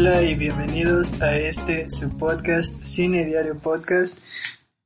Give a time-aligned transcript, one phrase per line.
[0.00, 4.18] Hola y bienvenidos a este su podcast Cine Diario Podcast.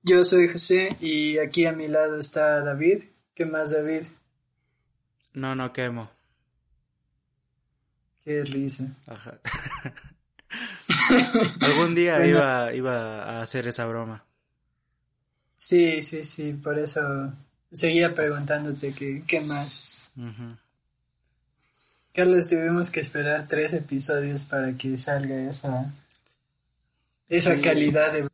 [0.03, 3.05] Yo soy José y aquí a mi lado está David.
[3.33, 4.07] ¿Qué más David?
[5.33, 6.11] No, no quemo.
[8.25, 8.89] Qué risa.
[9.07, 9.39] Ajá.
[11.61, 12.31] Algún día Bueno.
[12.31, 14.25] iba, iba a hacer esa broma.
[15.55, 17.33] Sí, sí, sí, por eso
[17.71, 20.11] seguía preguntándote que, qué más.
[22.15, 25.93] Carlos, tuvimos que esperar tres episodios para que salga esa,
[27.29, 27.61] esa Sí.
[27.63, 28.29] calidad de...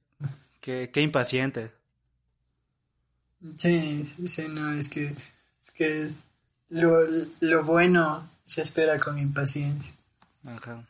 [0.61, 1.71] Qué, qué impaciente.
[3.57, 6.11] Sí, sí, no, es que, es que
[6.69, 7.01] lo,
[7.41, 9.93] lo bueno se espera con impaciencia.
[10.47, 10.85] Ajá.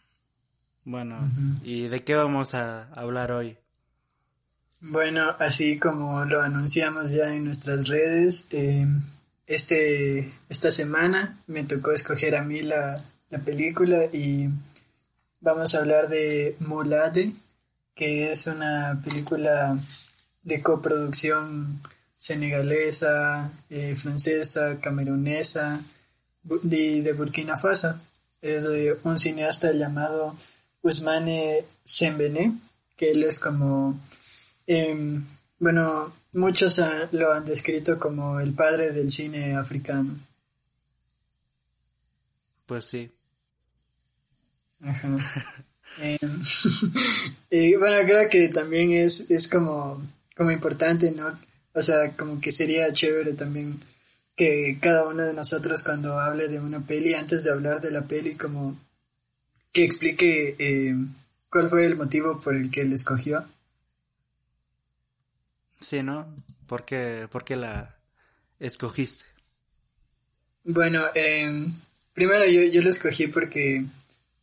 [0.85, 1.31] Bueno.
[1.63, 3.57] ¿y de qué vamos a hablar hoy?
[4.81, 8.87] Bueno, así como lo anunciamos ya en nuestras redes, eh,
[9.51, 14.49] este, esta semana me tocó escoger a mí la, la película y
[15.41, 17.33] vamos a hablar de Mulade,
[17.95, 19.79] que es una película
[20.43, 21.81] de coproducción
[22.17, 25.81] senegalesa, eh, francesa, camerunesa
[26.63, 27.95] y de Burkina Faso.
[28.41, 30.35] Es de un cineasta llamado
[30.83, 32.59] Ousmane Sembene,
[32.97, 34.01] que él es como
[34.73, 35.25] Em,
[35.59, 40.17] bueno, muchos ah, lo han descrito como el padre del cine africano.
[42.67, 43.11] Pues sí.
[44.83, 45.19] Ajá.
[45.99, 46.19] Em,
[47.51, 50.03] y bueno, creo que también es, es como,
[50.37, 51.39] como importante, ¿no?
[51.75, 53.81] O sea, como que sería chévere también
[54.37, 58.03] que cada uno de nosotros cuando hable de una peli, antes de hablar de la
[58.03, 58.77] peli, como
[59.73, 61.13] que explique em,
[61.51, 63.45] cuál fue el motivo por el que él escogió.
[65.81, 66.27] Sí, ¿no?
[66.67, 67.97] ¿Por qué, por qué la
[68.59, 69.25] escogiste?
[70.65, 71.73] Bueno, em,
[72.13, 73.85] primero yo, yo lo escogí porque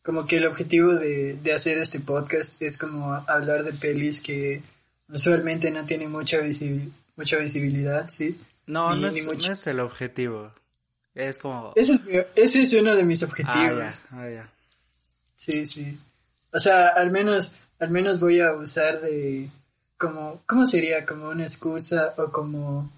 [0.03, 4.61] como que el objetivo de, de hacer este podcast es como hablar de pelis que
[5.09, 8.39] usualmente no tienen mucha, visi- mucha visibilidad, ¿sí?
[8.65, 9.25] No, Ni- no, es,
[9.65, 10.51] no el objetivo.
[11.13, 11.73] Es como...
[11.75, 13.79] Ese es, mi- ese es uno de mis Ah, objetivos.
[13.79, 14.49] ya, ah, ya.
[15.35, 15.97] Sí, sí.
[16.51, 19.49] O sea, al menos, al menos voy a usar de
[19.97, 21.05] como, ¿cómo sería?
[21.05, 22.91] Como una excusa o como,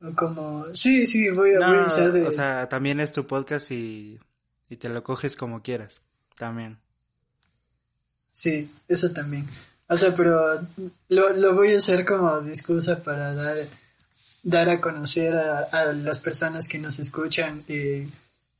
[0.00, 3.12] o como, sí, sí, voy a, voy a No, usar de, o sea, también es
[3.12, 4.20] tu podcast y,
[4.68, 6.02] y te lo coges como quieras.
[6.36, 6.78] También.
[8.32, 9.46] Sí, eso también.
[9.88, 10.60] O sea, pero
[11.08, 13.56] lo, lo voy a hacer como discusa para dar,
[14.42, 18.06] dar a conocer a, a las personas que nos escuchan eh,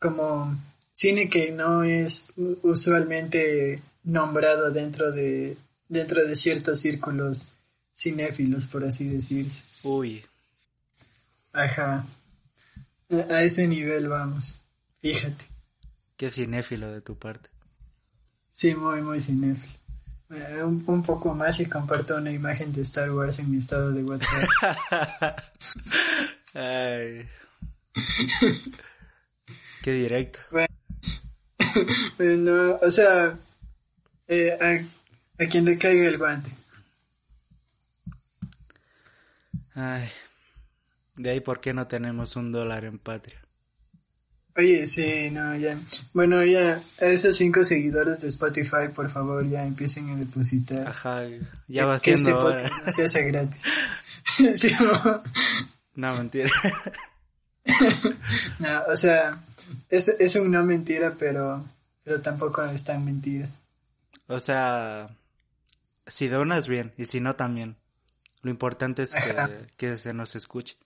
[0.00, 0.56] como
[0.92, 2.26] cine que no es
[2.62, 5.56] usualmente nombrado dentro de,
[5.88, 7.48] dentro de ciertos círculos
[7.94, 9.62] cinéfilos, por así decirse.
[9.82, 10.24] Uy,
[11.52, 12.04] Ajá.
[13.10, 14.60] A ese nivel vamos.
[15.00, 15.44] Fíjate.
[16.16, 17.48] qué cinéfilo de tu parte.
[18.50, 19.72] Sí, muy, muy cinéfilo.
[20.30, 23.92] Eh, un, un poco más y comparto una imagen de Star Wars en mi estado
[23.92, 24.48] de WhatsApp.
[26.54, 27.26] Ay.
[29.82, 30.38] Qué directo.
[32.16, 33.38] Pero no, o sea,
[34.26, 34.84] eh,
[35.38, 36.50] a, quien le caiga el guante.
[39.74, 40.08] Ay.
[41.16, 43.40] De ahí por qué no tenemos un dólar en patria.
[44.56, 45.78] Oye, sí, no, ya.
[46.12, 50.88] Bueno, ya, a esos cinco seguidores de Spotify, por favor, ya empiecen a depositar.
[50.88, 51.22] Ajá,
[51.68, 53.62] ya va que siendo este podcast se hace gratis.
[54.54, 55.22] Sí, no.
[55.94, 56.50] No, mentira.
[58.58, 59.38] No, o sea,
[59.90, 61.64] es, es un no mentira, pero,
[62.02, 63.48] pero tampoco es tan mentira.
[64.26, 65.08] O sea,
[66.08, 67.76] si donas bien y si no también.
[68.42, 70.76] Lo importante es que, que se nos escuche.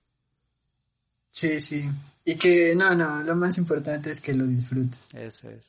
[1.31, 1.89] Sí, sí.
[2.25, 5.01] Y que, no, no, lo más importante es que lo disfrutes.
[5.15, 5.67] Eso es.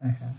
[0.00, 0.34] Ajá.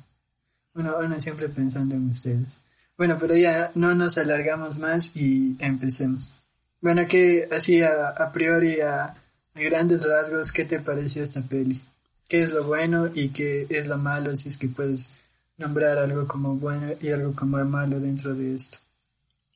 [0.74, 2.58] Bueno, bueno, siempre pensando en ustedes.
[2.98, 6.36] Bueno, pero ya no nos alargamos más y empecemos.
[6.82, 11.82] Bueno, que así a, a priori, a, a grandes rasgos, ¿qué te pareció esta peli?
[12.28, 14.36] ¿Qué es lo bueno y qué es lo malo?
[14.36, 15.14] Si es que puedes
[15.58, 18.80] nombrar algo como bueno y algo como malo dentro de esto.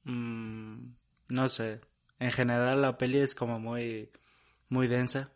[0.04, 0.94] Mm,
[1.30, 1.82] no sé.
[2.20, 4.10] En general la peli es como muy,
[4.70, 5.32] muy densa.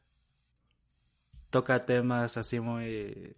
[1.50, 3.36] Toca temas así muy...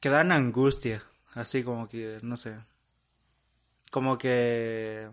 [0.00, 1.02] que dan angustia.
[1.34, 2.56] Así como que, no sé.
[3.90, 5.08] Como que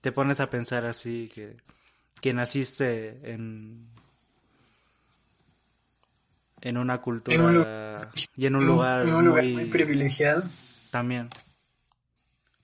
[0.00, 1.56] te pones a pensar así que,
[2.20, 3.93] que naciste en
[6.64, 10.42] en una cultura y en un lugar, muy, privilegiado.
[10.90, 11.28] También.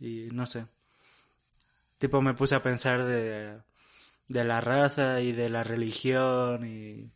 [0.01, 0.65] Y no sé.
[1.99, 3.59] Tipo me puse a pensar de,
[4.27, 7.13] de la raza y de la religión y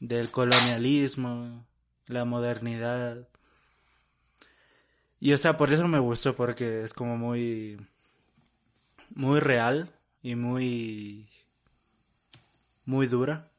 [0.00, 1.68] del colonialismo,
[2.08, 3.28] la modernidad.
[5.20, 7.76] Y o sea, por eso me gustó porque es como muy
[9.14, 11.28] muy real y muy
[12.86, 13.51] muy dura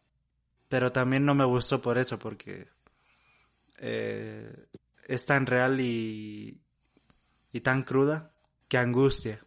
[0.74, 2.66] pero también no me gustó por eso, porque
[3.78, 4.52] eh,
[5.08, 6.60] es tan real y,
[7.52, 8.32] y tan cruda
[8.68, 9.40] que angustia.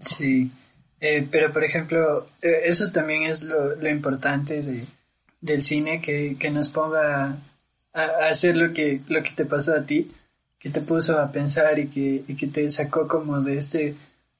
[0.00, 0.50] Sí,
[0.98, 4.84] eh, pero por ejemplo, eh, eso también es lo, lo importante de,
[5.40, 7.38] del cine, que, que nos ponga
[7.92, 10.10] a, hacer lo que, lo que te pasó a ti,
[10.58, 13.94] que te puso a pensar y que, y que te sacó como de este,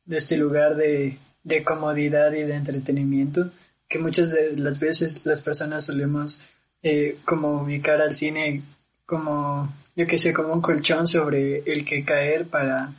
[0.05, 3.53] de este lugar de, de comodidad y de entretenimiento
[3.93, 6.41] que muchas de las veces las personas solemos
[6.83, 8.63] eh, como ubicar al cine
[9.05, 12.95] como, yo que sé, como un colchón sobre el que caer para,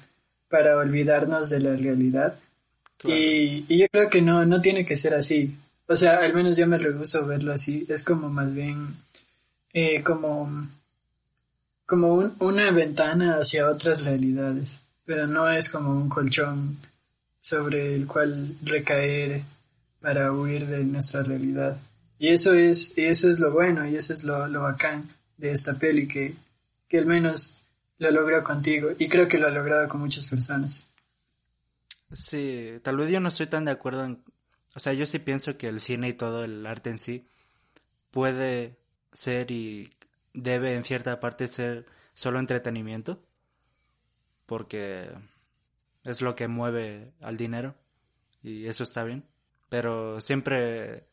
[0.50, 2.36] para olvidarnos de la realidad.
[3.04, 5.56] Y, y, yo creo que no, no tiene que ser así.
[5.88, 7.86] O sea, al menos yo me rehuso verlo así.
[7.90, 8.95] Es como más bien
[9.74, 10.69] eh, como,
[11.88, 14.80] como un, una ventana hacia otras realidades.
[15.06, 16.78] Pero no es como un colchón
[17.40, 19.42] sobre el cual recaer
[20.03, 21.79] para huir de nuestra realidad.
[22.19, 25.51] Y eso es, y eso es lo bueno y eso es lo, lo bacán de
[25.53, 26.35] esta peli que,
[26.89, 27.55] que al menos
[28.00, 30.89] lo logró contigo y creo que lo ha logrado con muchas personas.
[32.11, 34.21] Sí, tal vez yo no estoy tan de acuerdo en...
[34.75, 37.25] O sea, yo sí pienso que el cine y todo el arte en sí
[38.11, 38.75] puede
[39.13, 39.89] ser y
[40.33, 43.23] debe en cierta parte ser solo entretenimiento
[44.47, 45.09] porque
[46.03, 47.75] es lo que mueve al dinero
[48.41, 49.23] y eso está bien
[49.73, 51.07] pero siempre,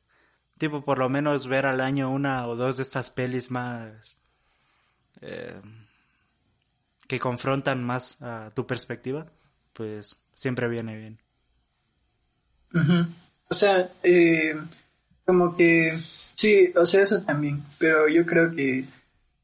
[0.58, 4.20] tipo, por lo menos ver al año una o dos de estas pelis más
[5.22, 5.62] eh,
[7.08, 9.32] que confrontan más a tu perspectiva,
[9.72, 11.18] pues siempre viene bien.
[13.48, 14.54] O sea, eh,
[15.24, 18.84] como que sí, o sea, eso también, pero yo creo que,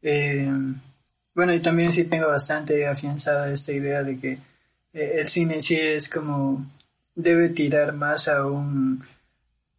[0.02, 0.52] eh,
[1.34, 4.38] bueno, y también sí tengo bastante afianzada esta idea de que
[4.92, 6.66] el cine sí es como
[7.16, 9.02] debe tirar más a un,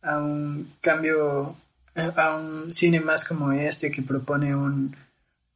[0.02, 1.56] a un cambio,
[1.96, 4.94] a un cine más como este que propone un,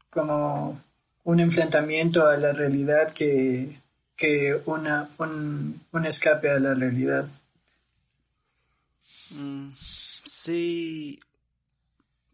[0.09, 0.79] como
[1.23, 3.77] un enfrentamiento a la realidad que,
[4.15, 7.27] que una, un, escape a la realidad.
[9.31, 11.19] Mm, sí,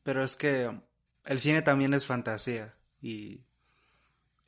[0.04, 0.70] pero es que
[1.26, 3.42] el cine también es fantasía y,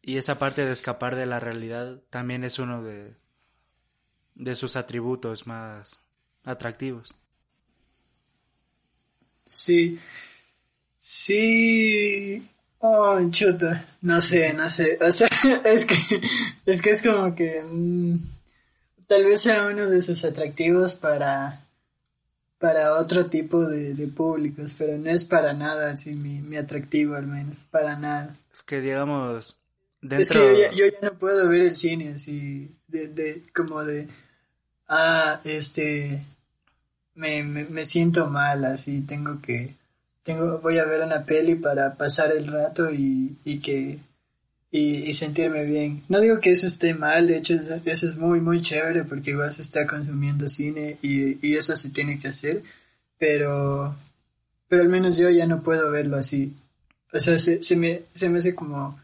[0.01, 3.13] y esa parte de escapar de la realidad también es uno de,
[4.39, 6.01] de sus atributos más
[6.44, 7.13] atractivos.
[9.45, 10.00] Sí,
[11.00, 12.47] sí,
[12.80, 15.28] oh, chuta, no sé, no sé, o sea,
[15.66, 15.95] es que,
[16.66, 18.18] es que es como que mm,
[19.07, 21.66] tal vez sea uno de sus atractivos para,
[22.59, 27.16] para otro tipo de, de públicos, pero no es para nada así mi, mi atractivo
[27.16, 28.35] al menos, para nada.
[28.54, 29.57] Es que digamos,
[29.99, 30.44] dentro...
[30.44, 34.07] Es que yo, yo ya no puedo ver el cine así, de, de, como de
[34.89, 36.23] ah, este,
[37.15, 39.75] me, me, siento mal, así, tengo que,
[40.23, 43.99] tengo, voy a ver una peli para pasar el rato y, y que,
[44.71, 46.03] y, sentirme bien.
[46.09, 49.51] No digo que eso esté mal, de hecho eso, es muy, muy chévere porque igual
[49.51, 52.63] se está consumiendo cine y, y eso se tiene que hacer,
[53.17, 53.95] pero,
[54.67, 56.53] pero al menos yo ya no puedo verlo así.
[57.13, 58.99] O sea, se, se, me, se me hace como...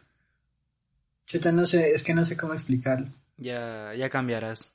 [1.26, 3.08] Chuta, no sé, es que no sé cómo explicarlo.
[3.38, 4.75] Ya, ya cambiarás.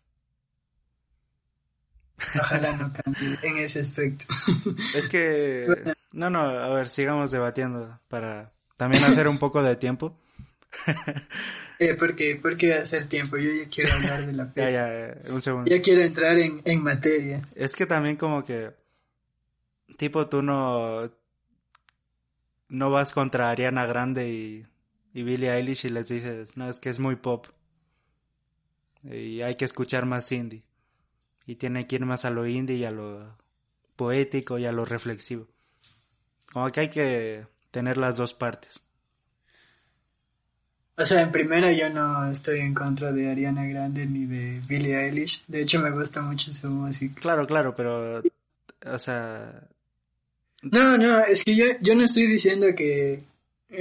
[2.38, 4.24] Ojalá no cambie en ese aspecto.
[4.94, 5.66] Es que...
[6.12, 10.18] No, no, a ver, sigamos debatiendo para también hacer un poco de tiempo.
[11.78, 12.36] eh, ¿por, qué?
[12.36, 13.36] ¿Por qué hacer tiempo?
[13.36, 14.66] Yo ya quiero hablar de la peli.
[14.72, 15.70] Ya, ya, un segundo.
[15.70, 17.42] Ya quiero entrar en, en materia.
[17.54, 18.70] Es que también como que...
[19.96, 21.10] Tipo, tú no...
[22.68, 24.66] No vas contra Ariana Grande y,
[25.12, 27.46] y Billie Eilish y les dices, no, es que es muy pop.
[29.02, 30.62] Y hay que escuchar más indie
[31.46, 33.36] y tiene que ir más a lo indie y a lo
[33.96, 35.46] poético y a lo reflexivo.
[36.52, 38.82] Como que hay que tener las dos partes.
[40.96, 44.98] O sea, en primera yo no estoy en contra de Ariana Grande ni de Billie
[44.98, 45.44] Eilish.
[45.48, 47.20] De hecho, me gusta mucho su música.
[47.20, 48.22] Claro, claro, pero,
[48.84, 49.62] o sea...
[50.62, 53.22] No, no, es que yo, yo no estoy diciendo que...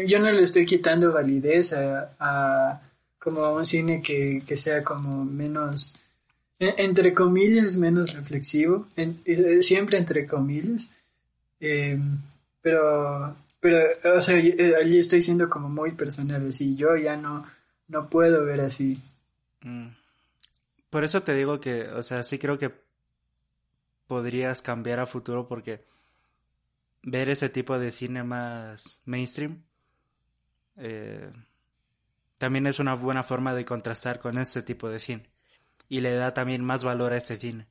[0.07, 2.81] Yo no le estoy quitando validez a, a
[3.19, 5.93] como a un cine que, que sea como menos,
[6.59, 8.87] entre comillas, menos reflexivo,
[9.61, 10.95] siempre entre comillas,
[11.59, 11.97] eh,
[12.61, 13.77] pero pero,
[14.15, 17.45] o sea, eh, allí estoy siendo como muy personal, así, yo ya no,
[17.87, 19.01] no puedo ver así.
[19.61, 19.87] Mm.
[20.89, 22.73] Por eso te digo que, o sea, sí creo que
[24.07, 25.85] podrías cambiar a futuro porque
[27.03, 29.63] ver ese tipo de cine más mainstream
[30.77, 31.31] eh,
[32.37, 35.29] también es una buena forma de contrastar con este tipo de cine
[35.89, 37.67] y le da también más valor a este cine.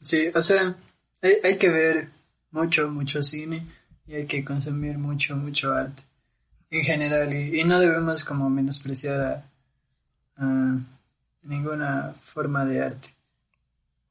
[0.00, 0.76] Sí, o sea,
[1.20, 2.08] hay, hay que ver
[2.50, 3.66] mucho, mucho cine
[4.06, 6.02] y hay que consumir mucho, mucho arte
[6.70, 9.44] en general y, no debemos como menospreciar
[10.36, 10.78] a,
[11.42, 13.08] ninguna forma de arte.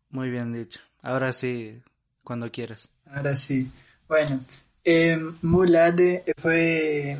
[0.09, 0.79] Muy bien dicho.
[1.01, 1.81] Ahora sí,
[2.23, 2.87] cuando quieras.
[3.11, 3.69] Ahora sí.
[4.07, 4.39] Bueno,
[4.83, 7.17] eh, Mulade fue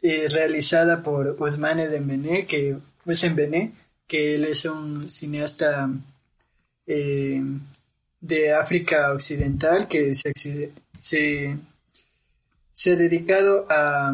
[0.00, 3.72] eh, realizada por Ousmane Dembélé, que Dembélé,
[4.10, 5.88] que él es un cineasta
[6.84, 7.40] eh,
[8.20, 11.56] de África Occidental que se,
[12.86, 14.12] ha dedicado a,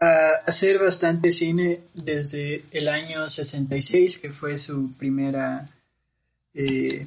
[0.00, 5.64] a hacer bastante cine desde el año 66, que fue su primera,
[6.54, 7.06] eh,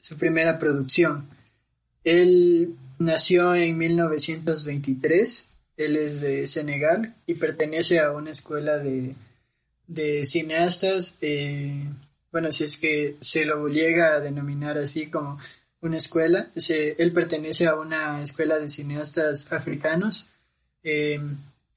[0.00, 1.26] su primera producción.
[2.04, 9.16] Él nació en 1923, él es de Senegal y pertenece a una escuela de,
[9.88, 11.84] de cineastas eh,
[12.30, 15.38] bueno, si es que se lo llega a denominar así como
[15.80, 20.26] una escuela, él pertenece a una escuela de cineastas africanos
[20.82, 21.36] em,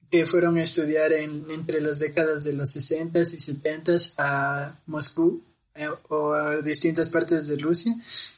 [0.10, 5.42] que fueron a estudiar en, entre las décadas de los 60 y 70 a Moscú
[5.76, 7.96] eh, o a distintas partes de Rusia,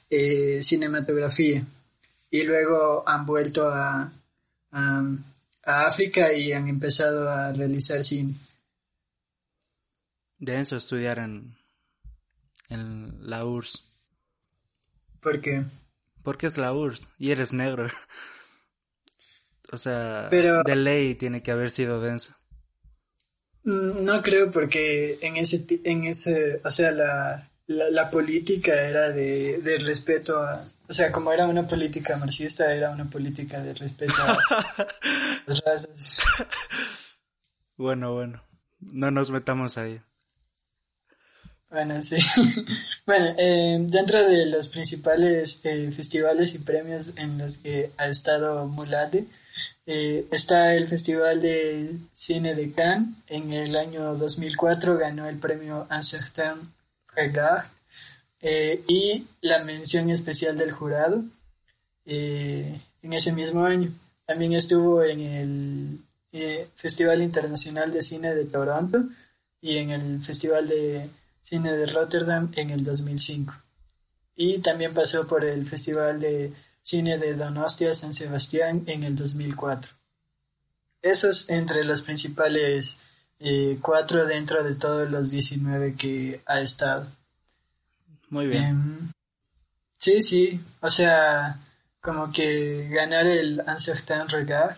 [0.10, 1.65] eh, cinematografía.
[2.30, 4.12] Y luego han vuelto a,
[4.72, 8.36] a África y han empezado a realizar cine.
[10.38, 11.56] Denso estudiar en,
[12.70, 13.90] en la URSS.
[15.20, 15.63] ¿Por qué?
[16.22, 17.88] Porque es la URSS y eres negro.
[19.72, 22.36] o sea, de ley tiene que haber sido denso.
[23.63, 29.60] Mm, no creo porque en ese, en ese, o sea, la, la, política era de,
[29.60, 34.13] de, respeto a, o sea, como era una política marxista, era una política de respeto
[34.18, 34.38] a
[35.48, 36.22] las razas.
[37.78, 38.44] Bueno, bueno,
[38.80, 40.02] no nos metamos ahí.
[41.74, 42.18] Bueno, sí.
[43.08, 48.68] bueno, eh, dentro de los principales eh, festivales y premios en los que ha estado
[48.68, 49.25] Mulade,
[49.88, 53.15] eh, está el Festival de Cine de Cannes.
[53.25, 56.72] En el año 2004 ganó el premio Un Certain
[57.15, 57.65] Regard
[58.88, 61.24] y la mención especial del jurado
[62.06, 63.92] en ese mismo año.
[64.27, 69.06] También estuvo en el Festival Internacional de Cine de Toronto
[69.60, 71.10] y en el Festival de
[71.44, 73.54] Cine de Rotterdam en el 2005.
[74.36, 79.92] Y también pasó por el Festival de Cine de Donostia San Sebastián en el 2004.
[81.02, 83.00] Esos entre los principales
[83.40, 87.08] eh, cuatro dentro de todos los 19 que ha estado.
[88.30, 88.64] Muy bien.
[88.64, 89.12] Em,
[89.98, 91.60] sí, sí, o sea,
[92.00, 94.78] como que ganar el Uncertain Regard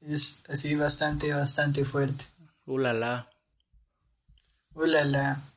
[0.00, 2.24] es así bastante, bastante fuerte.
[2.66, 3.28] Ulala.
[4.74, 5.42] Ulala.
[5.42, 5.55] Sí,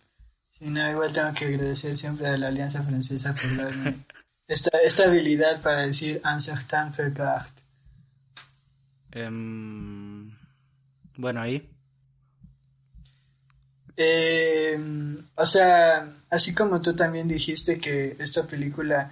[0.60, 4.06] no, igual tengo que agradecer siempre a la Alianza Francesa por darme
[4.48, 7.48] esta, habilidad para decir un certain regard.
[11.16, 11.70] bueno, ahí.
[13.96, 19.12] Em, o sea, así como tú también dijiste que esta película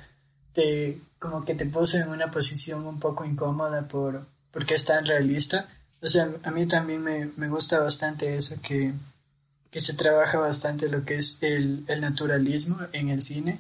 [0.53, 5.05] te como que te puso en una posición un poco incómoda por porque es tan
[5.05, 5.67] realista.
[6.01, 8.93] O sea, a mí también me, me gusta bastante eso que
[9.71, 13.59] que se trabaja bastante lo que es el, naturalismo en el cine.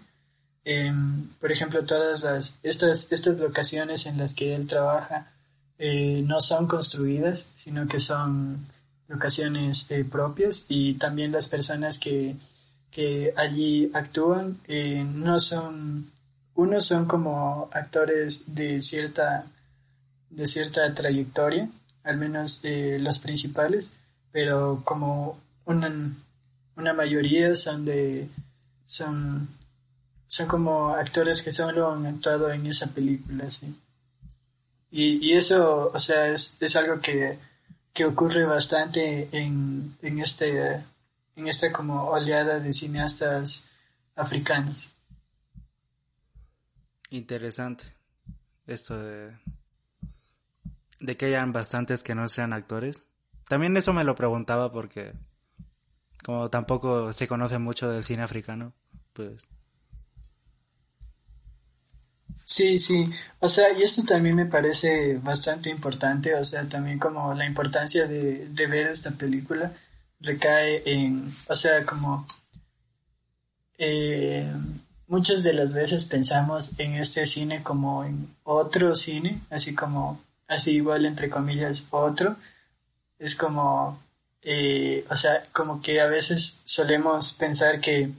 [0.63, 5.31] Em, por ejemplo, todas las, estas, estas locaciones en las que él trabaja
[5.79, 8.67] eh, no son construidas, sino que son
[9.07, 12.35] locaciones eh, propias y también las personas que,
[12.91, 16.11] que allí actúan eh, no son,
[16.55, 19.45] unos son como actores de cierta,
[20.29, 21.69] de cierta trayectoria,
[22.03, 23.97] al menos los principales,
[24.31, 25.37] pero como
[25.67, 25.89] una,
[26.75, 28.27] una mayoría son de
[28.85, 29.47] son
[30.27, 33.73] son como actores que solo han actuado en esa película sí
[34.91, 37.37] Y, y eso, o sea, es, es algo que,
[37.93, 40.85] que ocurre bastante en, en, este,
[41.35, 43.67] en esta como oleada de cineastas
[44.15, 44.91] africanos.
[47.09, 47.83] Interesante.
[48.65, 49.37] Esto de,
[50.99, 53.03] de que hayan bastantes que no sean actores.
[53.47, 55.13] También eso me lo preguntaba porque
[56.23, 58.73] como tampoco se conoce mucho del cine africano,
[59.13, 59.47] pues.
[62.45, 63.03] Sí, sí,
[63.39, 68.07] o sea, y esto también me parece bastante importante, o sea, también como la importancia
[68.07, 69.73] de, de ver esta película
[70.19, 72.25] recae en, o sea, como
[73.77, 74.51] eh,
[75.07, 80.71] muchas de las veces pensamos en este cine como en otro cine, así como, así
[80.71, 82.37] igual entre comillas, otro,
[83.19, 83.99] es como,
[84.49, 88.11] eh, o sea, como que a veces solemos pensar que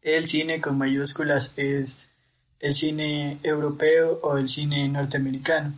[0.00, 1.98] el cine con mayúsculas es
[2.60, 5.74] el cine europeo o el cine norteamericano.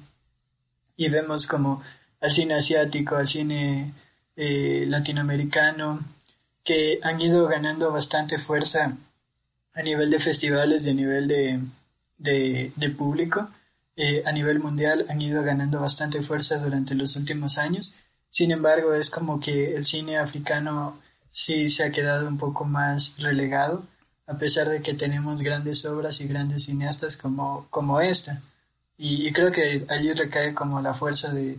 [0.99, 1.83] Y vemos como
[2.21, 3.94] al cine asiático, al cine
[4.37, 6.00] eh, latinoamericano,
[6.62, 8.99] que han ido ganando bastante fuerza
[9.73, 13.49] a nivel de festivales a nivel de, de, público.
[13.97, 17.97] Eh, a nivel mundial han ido ganando bastante fuerza durante los últimos años.
[18.34, 21.00] Sin embargo, es como que el cine africano
[21.30, 23.86] sí se ha quedado un poco más relegado
[24.26, 28.42] a pesar de que tenemos grandes obras y grandes cineastas como, como esta.
[28.98, 31.58] Y, creo que allí recae como la fuerza de,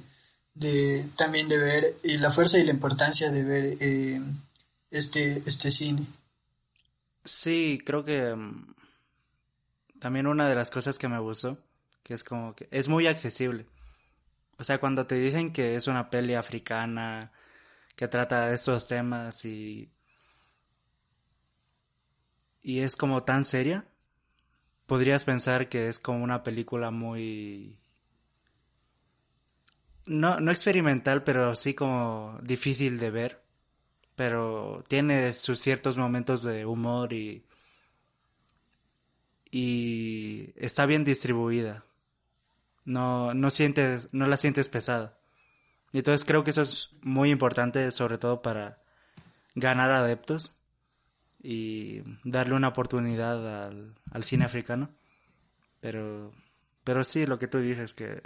[0.53, 4.21] de, también de ver, y la fuerza y la importancia de ver eh,
[4.91, 6.05] este, este cine.
[7.23, 8.75] Sí, creo que mm,
[10.01, 11.57] también una de las cosas que me gustó,
[12.03, 13.65] que es como que es muy accesible.
[14.57, 17.31] O sea, cuando te dicen que es una peli africana,
[17.95, 19.91] que trata de estos temas y
[22.65, 23.85] y es como tan seria,
[24.87, 27.77] podrías pensar que es como una película muy...
[30.07, 33.43] No, no experimental, pero sí como difícil de ver.
[34.15, 37.45] Pero tiene sus ciertos momentos de humor y...
[39.51, 41.85] Y está bien distribuida.
[42.85, 45.17] No, no sientes, no la sientes pesada.
[45.91, 48.79] Y entonces creo que eso es muy importante, sobre todo para
[49.55, 50.55] ganar adeptos
[51.41, 54.89] y darle una oportunidad al, cine africano.
[55.79, 56.33] Pero,
[56.83, 58.21] pero sí, lo que tú dices, que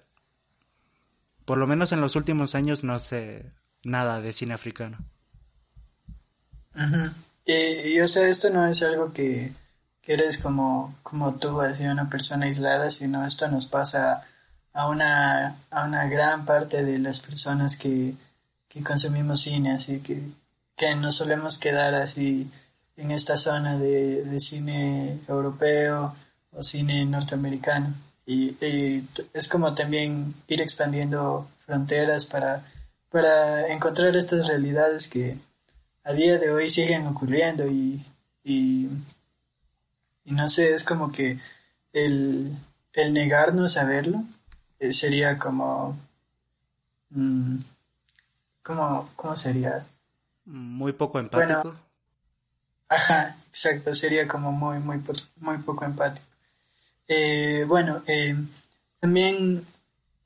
[1.45, 3.51] por lo menos en los últimos años no sé
[3.83, 4.97] nada de cine africano.
[7.45, 9.53] y, o sea, esto no es algo que,
[10.01, 14.25] que eres como, como tú, así una persona aislada, sino esto nos pasa
[14.73, 18.13] a una, a una gran parte de las personas que,
[18.67, 20.21] que consumimos cine, así que,
[20.75, 22.49] que nos solemos quedar así
[22.95, 26.15] en esta zona de, cine europeo
[26.51, 27.95] o cine norteamericano.
[28.25, 28.55] Y,
[29.33, 32.63] es como también ir expandiendo fronteras para,
[33.09, 35.37] para encontrar estas realidades que
[36.03, 38.05] a día de hoy siguen ocurriendo y,
[38.43, 38.89] y,
[40.25, 41.39] no sé, es como que
[41.91, 42.55] el,
[42.93, 44.23] el negarnos a verlo
[44.91, 45.97] sería como,
[47.09, 47.57] mm,
[48.63, 49.85] como, ¿cómo sería?
[50.45, 51.75] Muy poco empático.
[52.87, 55.01] Ajá, exacto, sería como muy, muy,
[55.37, 56.25] muy poco empático.
[57.07, 58.35] Eh, bueno, eh,
[58.99, 59.65] también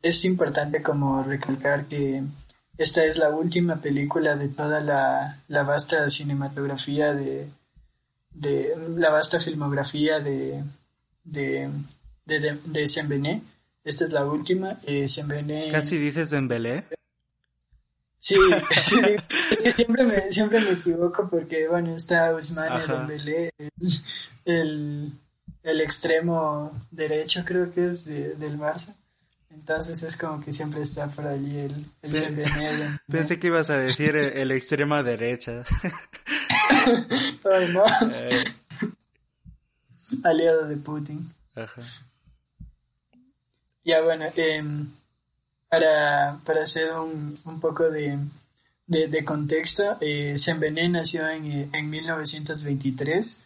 [0.01, 2.23] es importante como recalcar que
[2.77, 7.47] esta es la última película de toda la, la vasta cinematografía de,
[8.31, 10.63] de, la vasta filmografía de,
[11.23, 11.69] de,
[12.25, 12.87] de, de,
[13.83, 14.79] Esta es la última.
[14.83, 15.05] Eh,
[15.71, 16.85] Casi dices Dembélé.
[18.19, 18.37] Sí,
[19.75, 23.51] siempre, me, siempre me equivoco porque, bueno, está Usmane Dembélé,
[24.45, 25.11] el,
[25.61, 28.95] el, extremo derecho creo que es del Barça.
[29.49, 34.15] Entonces es como que siempre está por allí el, el Pensé que ibas a decir
[34.15, 35.63] el, extremo derecha.
[36.79, 37.83] Ay, no.
[38.09, 38.43] Eh.
[40.23, 41.29] Aliado de Putin.
[41.55, 41.81] Ajá.
[43.85, 44.63] Ya bueno, eh,
[45.69, 48.17] para, para hacer un, un poco de,
[48.87, 50.35] de, contexto, eh,
[50.89, 53.41] nació en, en 1923.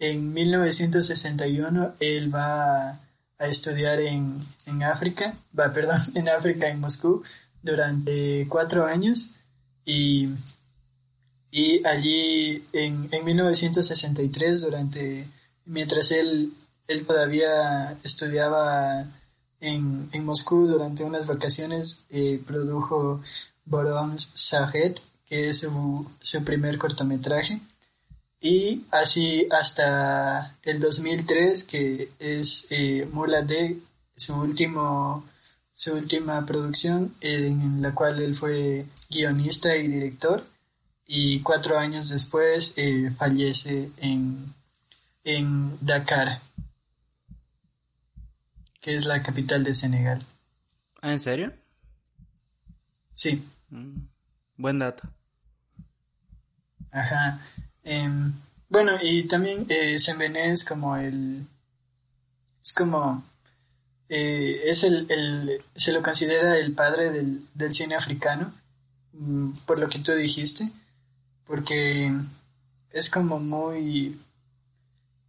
[0.00, 3.00] En 1961 él va
[3.38, 7.22] a, estudiar en, en, África, va, perdón, en África, en Moscú,
[7.62, 9.30] durante cuatro años.
[9.84, 10.28] Y,
[11.50, 15.26] y allí en, en 1963, durante,
[15.64, 16.52] mientras él,
[16.88, 19.06] él todavía estudiaba
[19.60, 23.22] en, en Moscú durante unas vacaciones eh, produjo
[23.64, 27.60] Borom Sajet, que es su, su, primer cortometraje.
[28.40, 33.78] Y así hasta el 2003, que es eh, Mula de
[34.16, 35.24] su último,
[35.72, 40.44] su última producción en la cual él fue guionista y director
[41.08, 44.54] y cuatro años después eh, fallece en,
[45.24, 46.42] en Dakar,
[48.88, 50.24] que es la capital de Senegal.
[51.02, 51.52] ¿Ah, en serio?
[53.12, 53.46] Sí.
[53.68, 54.06] Mm,
[54.56, 55.06] buen dato.
[56.90, 57.38] Ajá.
[57.84, 58.32] Em,
[58.70, 61.46] bueno, y también eh, es como el...
[62.62, 63.22] Es como...
[64.08, 68.54] Eh, es el, el, Se lo considera el padre del, del cine africano,
[69.12, 70.72] mm, por lo que tú dijiste,
[71.46, 72.10] porque
[72.90, 74.18] es como muy...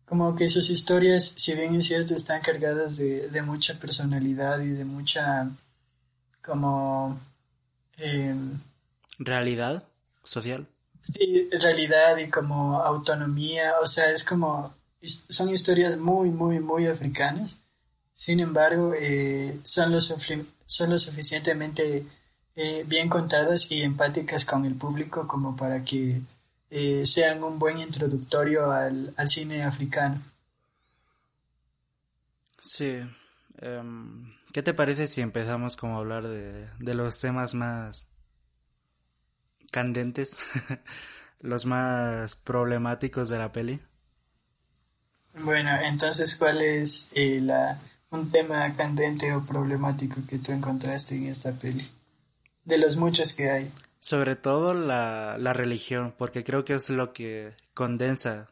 [0.09, 4.69] Como que sus historias, si bien es cierto, están cargadas de, de mucha personalidad y
[4.69, 5.51] de mucha...
[6.43, 7.19] como...
[7.97, 8.59] Em,
[9.19, 9.83] ¿Realidad
[10.23, 10.65] social?
[11.03, 17.63] Sí, realidad y como autonomía, o sea, es como, son historias muy, muy, muy africanas.
[18.13, 22.05] Sin embargo, eh, son, lo son lo suficientemente
[22.55, 26.21] eh, bien contadas y empáticas con el público como para que
[26.69, 30.21] eh, sean un buen introductorio al, al cine africano.
[32.61, 32.99] Sí.
[33.57, 38.07] Em, ¿Qué te parece si empezamos como a hablar de, de los temas más
[39.69, 40.37] candentes,
[41.39, 43.79] los más problemáticos de la peli.
[45.35, 47.79] Bueno, entonces, ¿cuál es eh, la,
[48.09, 51.89] un tema candente o problemático que tú encontraste en esta peli?
[52.65, 53.71] De los muchos que hay.
[53.99, 58.47] Sobre todo la, la religión, porque creo que es lo que condensa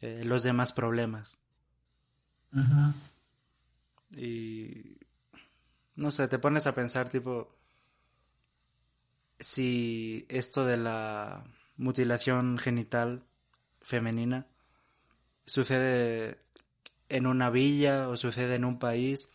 [0.00, 1.38] eh, los demás problemas.
[4.16, 4.98] Y
[5.96, 7.56] no sé, te pones a pensar tipo,
[9.40, 11.44] si esto de la
[11.76, 13.24] mutilación genital
[13.80, 14.46] femenina
[15.46, 16.38] sucede
[17.08, 19.30] en una villa o sucede en un país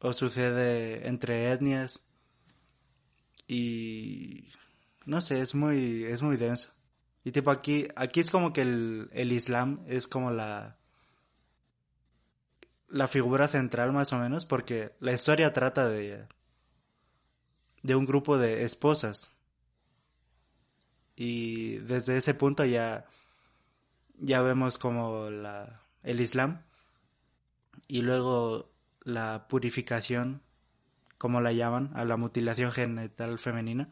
[0.00, 2.04] o sucede entre etnias
[3.46, 4.48] y
[5.06, 6.72] no sé, es muy es muy denso.
[7.24, 10.78] Y tipo aquí aquí es como que el, el Islam es como la
[12.88, 16.26] la figura central más o menos porque la historia trata de
[17.84, 19.30] de un grupo de esposas.
[21.16, 23.06] Y desde ese punto ya,
[24.18, 26.62] ya vemos como la, el Islam
[27.86, 30.42] y luego la purificación,
[31.18, 33.88] como la llaman, a la mutilación genital femenina,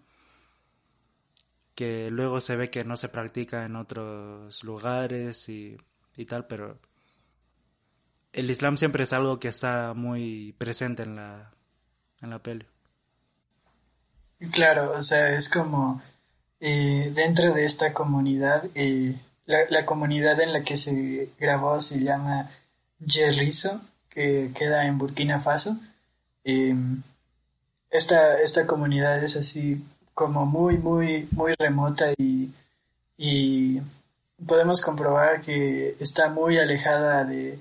[1.74, 5.76] que luego se ve que no se practica en otros lugares y,
[6.16, 6.78] y tal, pero
[8.32, 11.52] el Islam siempre es algo que está muy presente en la,
[12.20, 12.66] en la peli.
[14.50, 16.02] Claro, o sea, es como
[16.60, 22.50] eh, dentro de esta comunidad, eh, la, comunidad en la que se grabó se llama
[22.98, 25.76] Yerrizo, que queda en Burkina Faso.
[26.44, 27.02] Em,
[27.92, 32.52] esta, esta comunidad es así como muy, muy, muy remota y,
[33.16, 33.80] y
[34.46, 37.60] podemos comprobar que está muy alejada de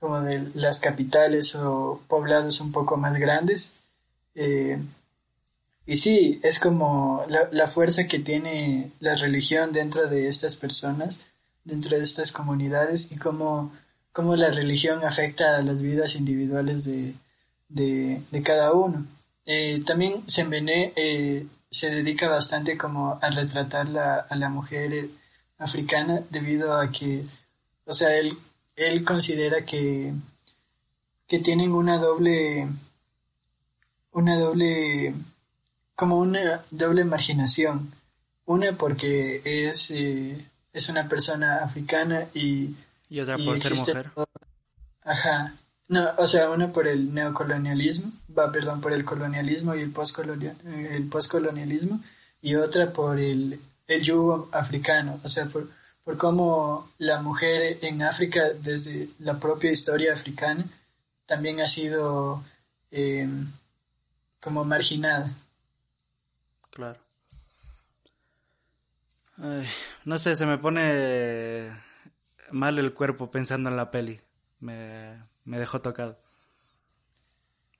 [0.00, 3.76] como de las capitales o poblados un poco más grandes.
[4.34, 4.82] Eh,
[5.86, 11.20] y sí, es como la, fuerza que tiene la religión dentro de estas personas,
[11.64, 13.72] dentro de estas comunidades y cómo,
[14.12, 17.14] cómo la religión afecta a las vidas individuales de,
[17.68, 19.06] de, cada uno.
[19.52, 25.10] Eh, también Sembené eh, se dedica bastante como a retratar la, a la mujer eh,
[25.58, 27.24] africana debido a que,
[27.84, 28.38] o sea, él,
[28.76, 30.12] él considera que,
[31.26, 32.68] que tienen una doble,
[34.12, 35.14] una doble
[35.96, 37.92] como una doble marginación.
[38.46, 40.36] Una porque es, eh,
[40.72, 42.72] es una persona africana y...
[43.08, 44.12] Y otra por ser mujer.
[45.02, 45.54] Ajá.
[45.90, 50.56] No, o sea, una por el neocolonialismo, va, perdón, por el colonialismo y el postcolonial,
[51.10, 52.00] postcolonialismo,
[52.40, 55.66] y otra por el, el yugo africano, o sea, por,
[56.04, 60.64] por cómo la mujer en África, desde la propia historia africana,
[61.26, 62.44] también ha sido
[62.92, 63.28] eh,
[64.40, 65.32] como marginada.
[66.70, 67.00] Claro.
[70.04, 71.68] no sé, se me pone
[72.52, 74.20] mal el cuerpo pensando en la peli.
[74.60, 76.18] Me, dejó tocado.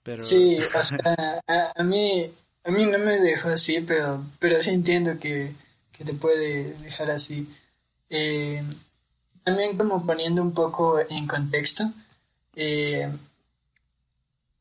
[0.03, 0.23] Pero...
[0.23, 1.41] Sí, o sea,
[1.77, 2.31] a, mí,
[2.65, 5.55] a mí no me dejó así, pero, pero sí entiendo que,
[6.05, 7.47] te puede dejar así.
[8.09, 8.63] Eh,
[9.45, 11.93] también como poniendo un poco en contexto,
[12.57, 13.11] eh,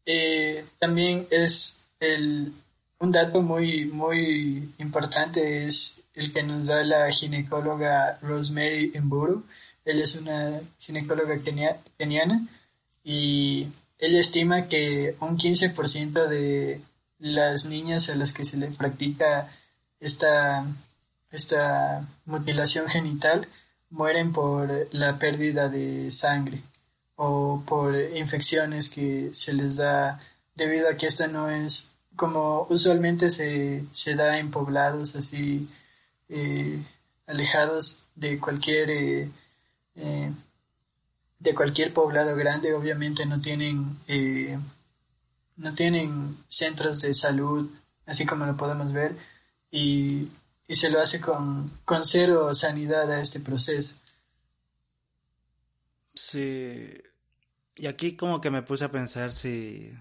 [0.06, 2.52] eh, también es el,
[3.00, 9.44] un dato muy, muy importante es el que nos da la ginecóloga Rosemary Mburu.
[9.86, 11.38] Él es una ginecóloga
[11.98, 12.48] keniana
[13.04, 16.82] y él estima que un 15% de
[17.20, 19.50] las niñas a las que se les practica
[20.00, 20.66] esta,
[21.32, 23.48] esta mutilación genital
[23.90, 26.64] mueren por la pérdida de sangre
[27.16, 30.20] o por infecciones que se les da
[30.56, 35.62] debido a que esta no es como usualmente se, se da en poblados así
[36.28, 36.84] eh,
[37.28, 39.30] alejados de cualquier eh,
[39.96, 40.32] eh,
[41.40, 43.98] de cualquier poblado grande obviamente no tienen
[45.58, 47.70] no tienen centros de salud
[48.06, 49.16] así como lo podemos ver
[49.72, 50.30] y,
[50.68, 53.96] y se lo hace con, con cero sanidad a este proceso.
[56.14, 56.90] Sí.
[57.76, 59.94] Y aquí como que me puse a pensar si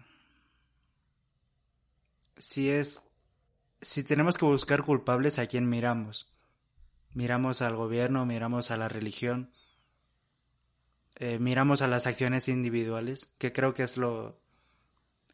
[2.37, 3.03] si es
[3.81, 6.33] si tenemos que buscar culpables a quién miramos.
[7.15, 9.51] Miramos al gobierno, miramos a la religión,
[11.21, 14.39] eh, miramos a las acciones individuales, que creo que es lo,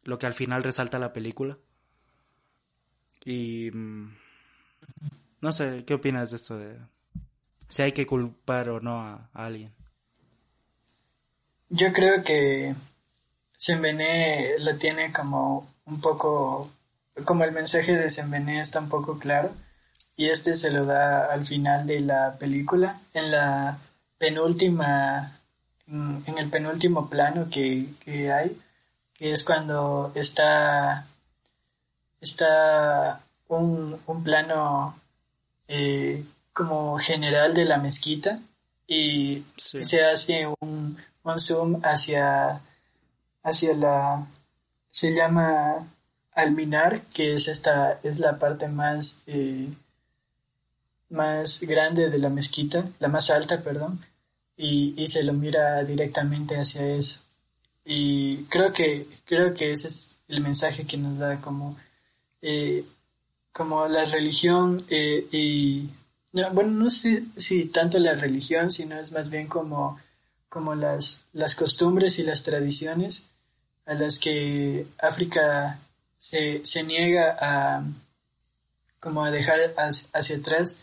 [0.03, 1.57] lo que al final resalta la película.
[3.23, 4.15] Y mm,
[5.41, 6.79] no sé, ¿qué opinas de esto de
[7.69, 9.73] si hay que culpar o no a, alguien?
[11.69, 12.73] Yo creo que
[13.55, 16.71] Sembené lo tiene como un poco
[17.25, 19.51] como el mensaje de Sembené está un poco claro
[20.17, 23.79] y este se lo da al final de la película en la
[24.17, 25.41] penúltima
[25.87, 27.87] en, el penúltimo plano que,
[28.31, 28.59] hay
[29.13, 31.07] que es cuando está
[32.21, 34.99] está un, plano
[35.67, 38.39] eh, como general de la mezquita
[38.87, 42.61] y se hace un, un zoom hacia
[43.43, 44.27] hacia la
[44.95, 45.85] se llama
[46.35, 49.67] Alminar, que es esta, es la parte más, eh,
[51.09, 54.05] más grande de la mezquita, la más alta, perdón,
[54.57, 57.19] y, y, se lo mira directamente hacia eso.
[57.83, 61.77] Y creo que, creo que ese es el mensaje que nos da como,
[62.41, 62.85] eh,
[63.51, 65.89] como la religión eh, y,
[66.53, 69.99] bueno, no sé si tanto la religión, sino es más bien como,
[70.49, 73.27] como las, las costumbres y las tradiciones
[73.85, 75.79] a las que África
[76.17, 77.85] se, se niega a
[78.99, 80.77] como a dejar hacia, atrás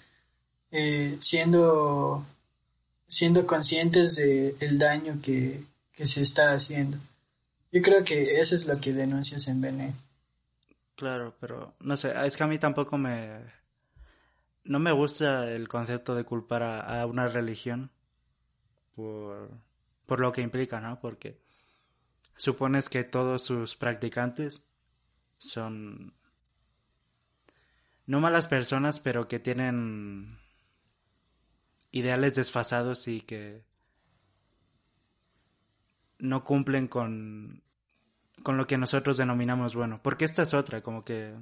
[0.70, 2.24] eh, siendo
[3.12, 6.96] siendo conscientes de el daño que, que, se está haciendo.
[7.70, 9.94] Yo creo que eso es lo que denuncias en Bené.
[10.96, 13.38] Claro, pero no sé, es que a mí tampoco me
[14.64, 17.90] no me gusta el concepto de culpar a, a una religión
[18.94, 19.50] por,
[20.06, 20.98] por lo que implica, ¿no?
[20.98, 21.38] Porque
[22.36, 24.64] supones que todos sus practicantes
[25.36, 26.14] son
[28.06, 30.38] no malas personas, pero que tienen
[31.92, 33.62] ideales desfasados y que
[36.18, 37.62] no cumplen con,
[38.42, 40.00] con lo que nosotros denominamos bueno.
[40.02, 41.34] Porque esta es otra, como que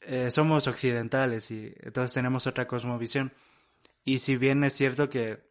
[0.00, 3.32] eh, somos occidentales y entonces tenemos otra cosmovisión.
[4.04, 5.48] Y si bien es cierto que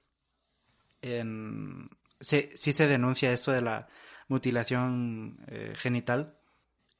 [1.01, 3.87] en, sí, se denuncia esto de la
[4.27, 6.37] mutilación eh, genital,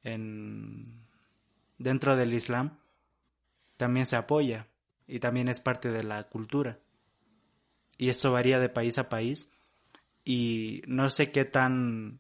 [0.03, 1.05] en,
[1.77, 2.79] dentro del Islam
[3.77, 4.67] también se apoya
[5.13, 6.79] y también es parte de la cultura.
[7.99, 9.47] Y esto varía de país a país
[10.25, 12.19] y no sé qué tan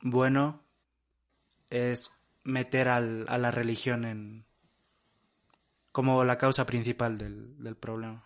[0.00, 0.64] bueno
[1.70, 2.10] es
[2.42, 4.44] meter al, a la religión en
[5.92, 8.24] como la causa principal del, del problema.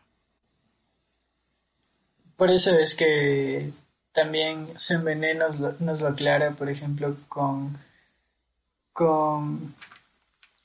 [2.39, 3.71] Por eso es que
[4.13, 7.77] también Sembené nos lo, nos lo aclara, por ejemplo, con,
[8.95, 9.75] con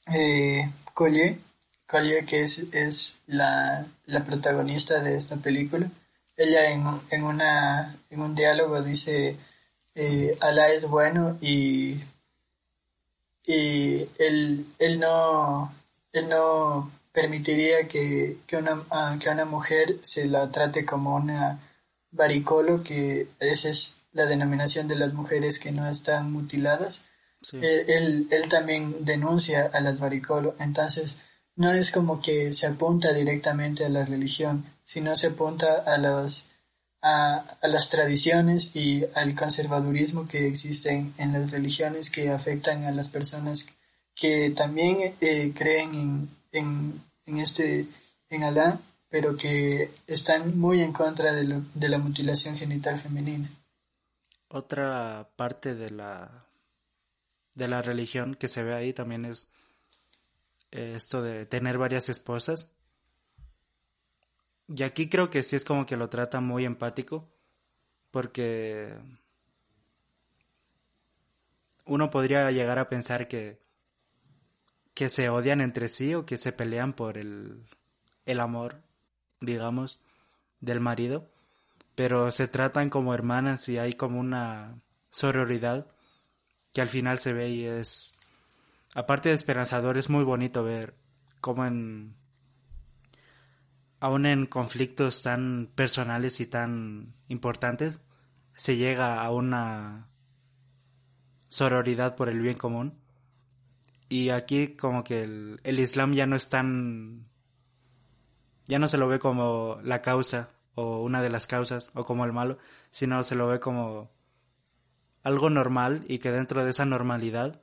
[0.07, 1.37] eh, Collier,
[1.87, 5.89] que es, es la, la, protagonista de esta película.
[6.35, 9.37] Ella en, en, una, en un diálogo dice,
[9.93, 12.01] eh, Alá es bueno y,
[13.45, 15.71] y él, él, no,
[16.11, 21.59] él no permitiría que, que, una, ah, que una mujer se la trate como una
[22.11, 27.05] varicolo, que esa es la denominación de las mujeres que no están mutiladas,
[27.53, 30.55] eh, él, él, también denuncia a las varicolo.
[30.59, 31.17] Entonces,
[31.55, 36.49] no es como que se apunta directamente a la religión, sino se apunta a, los,
[37.01, 43.09] a, las tradiciones y al conservadurismo que existen en las religiones que afectan a las
[43.09, 43.67] personas
[44.15, 47.87] que también eh, creen en, en, en, este,
[48.29, 48.79] en Alá
[49.13, 53.47] pero que están muy en contra de, de la mutilación genital femenina.
[54.47, 56.47] Otra parte de la
[57.53, 59.51] de la religión que se ve ahí también es
[60.73, 62.71] esto de tener varias esposas.
[64.67, 67.29] Y aquí creo que sí es como que lo trata muy empático,
[68.11, 68.97] porque
[71.85, 73.59] uno podría llegar a pensar que,
[74.93, 77.65] que se odian entre sí o que se pelean por el,
[78.25, 78.81] el amor,
[79.41, 80.01] digamos,
[80.59, 81.29] del marido,
[81.95, 84.81] pero se tratan como hermanas y hay como una
[85.11, 85.87] sororidad
[86.73, 88.17] que al final se ve y es,
[88.95, 90.95] aparte de esperanzador, es muy bonito ver
[91.41, 92.15] cómo en,
[93.99, 98.01] aún en conflictos tan personales y tan importantes,
[98.55, 100.09] se llega a una
[101.49, 102.99] sororidad por el bien común.
[104.09, 107.29] Y aquí como que el, el Islam ya no es tan...
[108.67, 112.25] ya no se lo ve como la causa o una de las causas o como
[112.25, 112.57] el malo,
[112.91, 114.11] sino se lo ve como
[115.23, 117.61] algo normal y que dentro de esa normalidad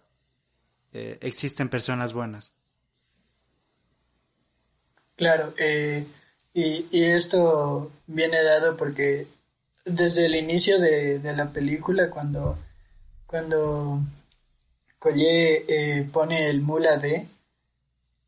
[0.93, 2.53] eh, existen personas buenas.
[5.17, 6.07] Claro, eh,
[6.55, 9.27] y, y, esto viene dado porque
[9.85, 12.59] desde el inicio de, de la película, cuando,
[13.27, 14.01] cuando
[15.07, 17.27] eh, pone el mula de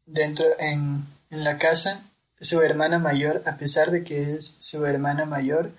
[0.06, 2.02] dentro en, en la casa,
[2.40, 5.72] su hermana mayor, a pesar de que es su hermana mayor,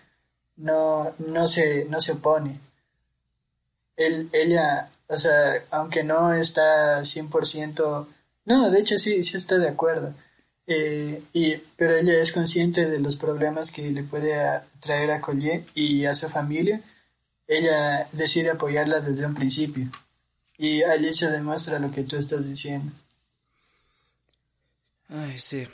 [0.55, 2.59] no, no, se, no se opone.
[3.95, 8.07] Él, ella, o sea, aunque no está 100%,
[8.45, 10.13] no, de hecho sí, sí está de acuerdo,
[10.65, 15.65] eh, y, pero ella es consciente de los problemas que le puede traer a Collier
[15.73, 16.81] y a su familia.
[17.47, 19.89] Ella decide apoyarla desde un principio.
[20.57, 22.91] Y allí se demuestra lo que tú estás diciendo.
[25.09, 25.67] Ay, sí.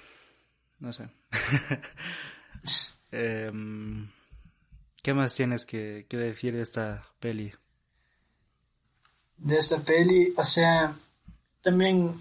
[0.80, 1.10] No sé.
[3.12, 4.08] Em,
[5.02, 7.52] ¿Qué más tienes que, que decir de esta peli?
[9.40, 10.96] De esta peli, o sea,
[11.62, 12.14] también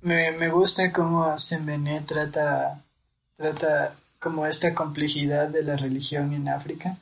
[0.00, 2.82] me, me gusta cómo Sembené trata,
[3.36, 6.96] trata como esta complejidad de la religión en África,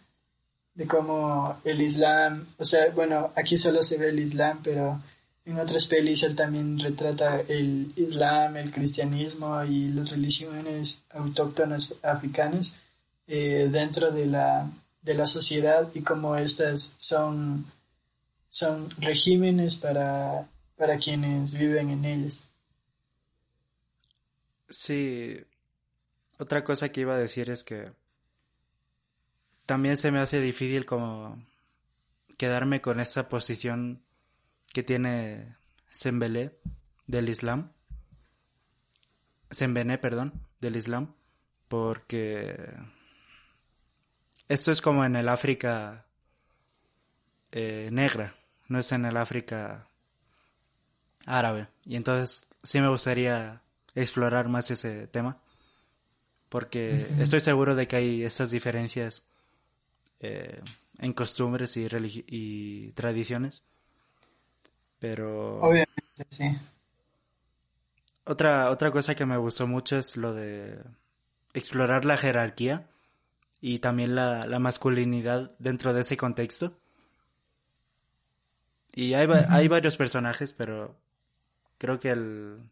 [0.74, 5.00] de cómo el Islam, o sea, bueno, aquí solo se ve el Islam, pero
[5.46, 12.76] en otras pelis él también retrata el Islam, el cristianismo y las religiones autóctonas africanas
[13.26, 14.68] eh, dentro de la,
[15.02, 17.64] de la sociedad y cómo estas son,
[18.48, 22.48] son regímenes para, para quienes viven en ellas.
[24.68, 25.38] Sí,
[26.38, 27.92] otra cosa que iba a decir es que
[29.64, 31.44] también se me hace difícil como
[32.36, 34.02] quedarme con esa posición
[34.72, 35.56] que tiene
[35.90, 36.58] Sembele
[37.06, 37.72] del Islam.
[39.50, 41.14] Sembené, perdón, del Islam,
[41.68, 42.74] porque
[44.48, 46.05] esto es como en el África
[47.58, 48.34] eh, negra,
[48.68, 49.88] no es en el África
[51.24, 51.68] árabe.
[51.86, 53.62] Y entonces sí me gustaría
[53.94, 55.38] explorar más ese tema.
[56.50, 59.24] Porque estoy seguro de que hay estas diferencias
[60.20, 60.60] eh,
[60.98, 61.88] en costumbres y,
[62.26, 63.62] y tradiciones.
[64.98, 65.58] Pero...
[65.60, 66.58] Obviamente, sí.
[68.24, 70.78] Otra, otra cosa que me gustó mucho es lo de
[71.54, 72.86] explorar la jerarquía
[73.62, 76.76] y también la, la masculinidad dentro de ese contexto.
[78.96, 80.98] Y hay, hay varios personajes, pero
[81.76, 82.70] creo que el,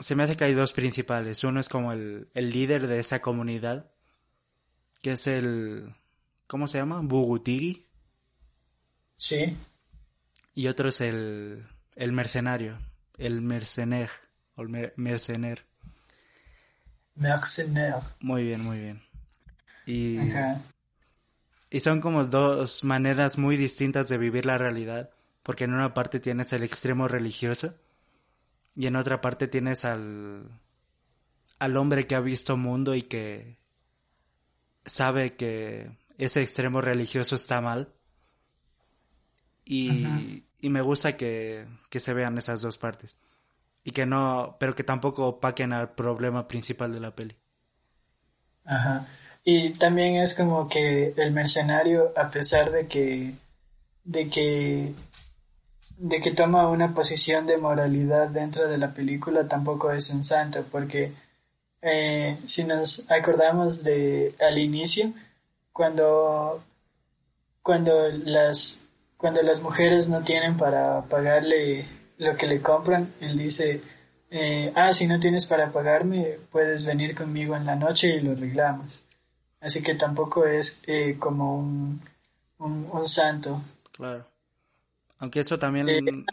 [0.00, 1.44] se me hace que hay dos principales.
[1.44, 3.90] Uno es como el, el líder de esa comunidad,
[5.00, 5.94] que es el...
[6.48, 7.00] ¿Cómo se llama?
[7.02, 7.86] Bugutigi.
[9.16, 9.56] Sí.
[10.54, 12.78] Y otro es el, el mercenario,
[13.16, 14.10] el mercener,
[14.56, 15.64] o el mercener.
[17.14, 18.02] Mercenaire.
[18.18, 19.02] Muy bien, muy bien.
[19.86, 20.18] Y,
[21.74, 25.10] y son como dos maneras muy distintas de vivir la realidad,
[25.42, 27.74] porque en una parte tienes el extremo religioso
[28.76, 30.48] y en otra parte tienes al,
[31.58, 33.58] al hombre que ha visto mundo y que
[34.84, 37.92] sabe que ese extremo religioso está mal.
[39.64, 43.18] Y, y me gusta que, que, se vean esas dos partes.
[43.82, 47.36] Y que no, pero que tampoco opaquen al problema principal de la peli.
[48.64, 49.08] Ajá.
[49.44, 53.34] Y también es como que el mercenario, a pesar de que,
[54.04, 54.94] de que
[55.96, 60.64] de que toma una posición de moralidad dentro de la película tampoco es un santo,
[60.70, 61.12] porque
[61.82, 65.12] eh, si nos acordamos de al inicio,
[65.72, 66.64] cuando,
[67.62, 68.80] cuando las
[69.16, 71.86] cuando las mujeres no tienen para pagarle
[72.18, 73.80] lo que le compran, él dice,
[74.30, 78.32] eh, ah, si no tienes para pagarme, puedes venir conmigo en la noche y lo
[78.32, 79.04] arreglamos.
[79.64, 82.00] Así que tampoco es eh, como un,
[82.58, 83.62] un, un santo.
[83.92, 84.26] Claro.
[85.18, 85.88] Aunque eso también...
[85.88, 86.24] Eh,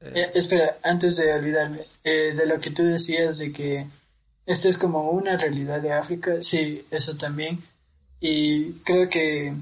[0.00, 3.88] eh, espera, antes de olvidarme, eh, de lo que tú decías de que
[4.46, 7.58] esto es como una realidad de África, sí, eso también.
[8.20, 9.52] Y creo que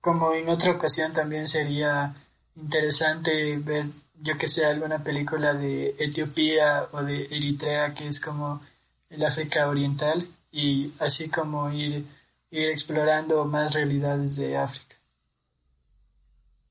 [0.00, 2.14] como en otra ocasión también sería
[2.54, 3.86] interesante ver,
[4.22, 8.62] yo que sé, alguna película de Etiopía o de Eritrea, que es como
[9.10, 12.04] el África Oriental, y así como ir,
[12.50, 14.96] ir explorando más realidades de África.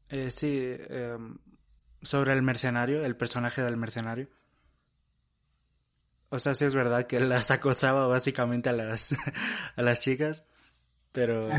[0.09, 1.37] Eh, sí, em,
[2.01, 4.29] sobre el mercenario, el personaje del mercenario.
[6.29, 9.13] O sea, sí es verdad que las acosaba básicamente a las,
[9.75, 10.43] a las chicas,
[11.11, 11.49] pero...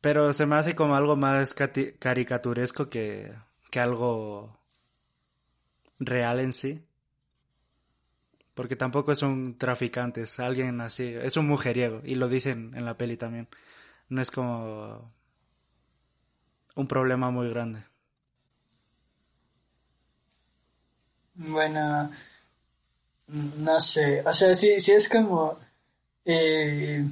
[0.00, 3.34] Pero se me hace como algo más caricaturesco que,
[3.72, 4.56] que algo
[5.98, 6.85] real en sí.
[8.56, 12.86] Porque tampoco es un traficante, es alguien así, es un mujeriego, y lo dicen en
[12.86, 13.48] la peli también.
[14.08, 15.12] No es como
[16.74, 17.84] un problema muy grande.
[21.34, 22.10] Bueno,
[23.28, 25.58] no sé, o sea, sí, sí es como,
[26.24, 27.04] eh,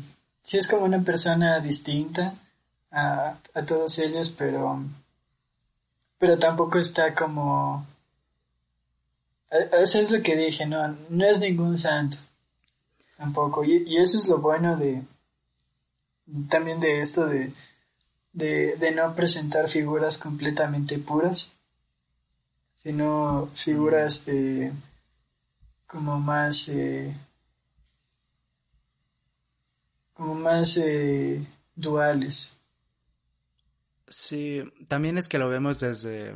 [0.42, 2.34] sí es como una persona distinta
[2.90, 4.82] a, a todos ellos, pero,
[6.16, 7.86] pero tampoco está como,
[9.72, 12.18] eso es lo que dije, no, no es ningún santo,
[13.16, 15.02] tampoco, y, y eso es lo bueno de,
[16.48, 17.52] también de esto de,
[18.32, 21.52] de, de no presentar figuras completamente puras,
[22.74, 24.72] sino figuras eh,
[25.86, 27.16] como más eh,
[30.12, 32.56] como más eh, duales.
[34.08, 36.34] Sí, también es que lo vemos desde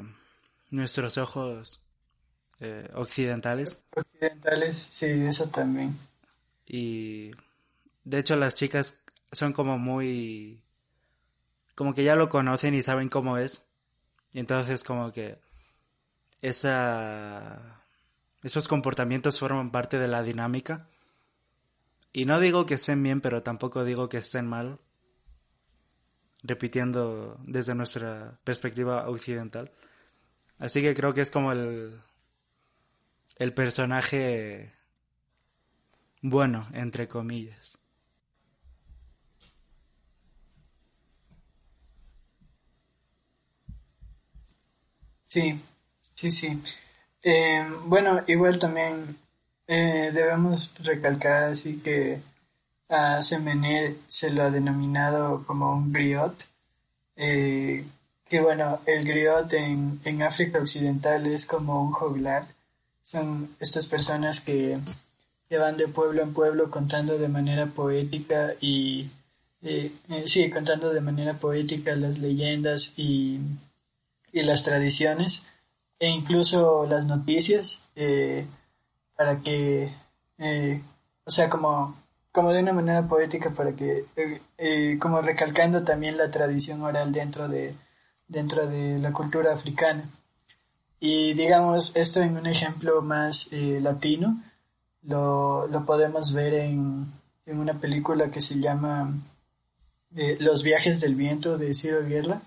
[0.71, 1.81] nuestros ojos
[2.95, 3.79] occidentales.
[3.95, 5.97] Occidentales, sí, eso también.
[6.67, 7.31] Y
[8.05, 9.01] de hecho las chicas
[9.33, 10.63] son como muy
[11.75, 13.65] como que ya lo conocen y saben cómo es.
[14.35, 15.39] Entonces como que
[16.43, 17.83] esa
[18.43, 20.89] esos comportamientos forman parte de la dinámica.
[22.13, 24.81] Y no digo que estén bien, pero tampoco digo que estén mal.
[26.43, 29.73] Repitiendo desde nuestra perspectiva occidental.
[30.59, 32.01] Así que creo que es como el,
[33.39, 34.73] el personaje
[36.23, 37.79] bueno, entre comillas.
[45.29, 45.61] Sí,
[46.15, 46.63] sí, sí.
[47.23, 49.19] Eh, bueno, igual también
[49.67, 52.21] eh, debemos recalcar así que
[52.89, 56.45] a Semené se lo ha denominado como un griot,
[57.17, 57.87] eh,
[58.29, 62.49] que bueno, el griot en, en África Occidental es como un joglar,
[63.09, 64.77] son estas personas que,
[65.49, 69.11] que van de pueblo en pueblo contando de manera poética y
[70.27, 73.41] sí, contando de manera poética las leyendas y
[74.33, 75.47] y las tradiciones
[75.99, 78.47] e incluso las noticias eh,
[79.17, 79.93] para que,
[80.39, 80.83] eh,
[81.25, 81.97] o sea, como,
[82.31, 84.05] como de una manera poética para que,
[84.59, 87.75] eh, como recalcando también la tradición oral dentro de,
[88.29, 90.09] dentro de la cultura africana.
[91.01, 94.43] Y digamos, esto en un ejemplo más latino,
[95.03, 97.13] lo, lo, podemos ver en,
[97.47, 99.15] en, una película que se llama
[100.41, 102.43] Los viajes del viento de Ciro Guerra.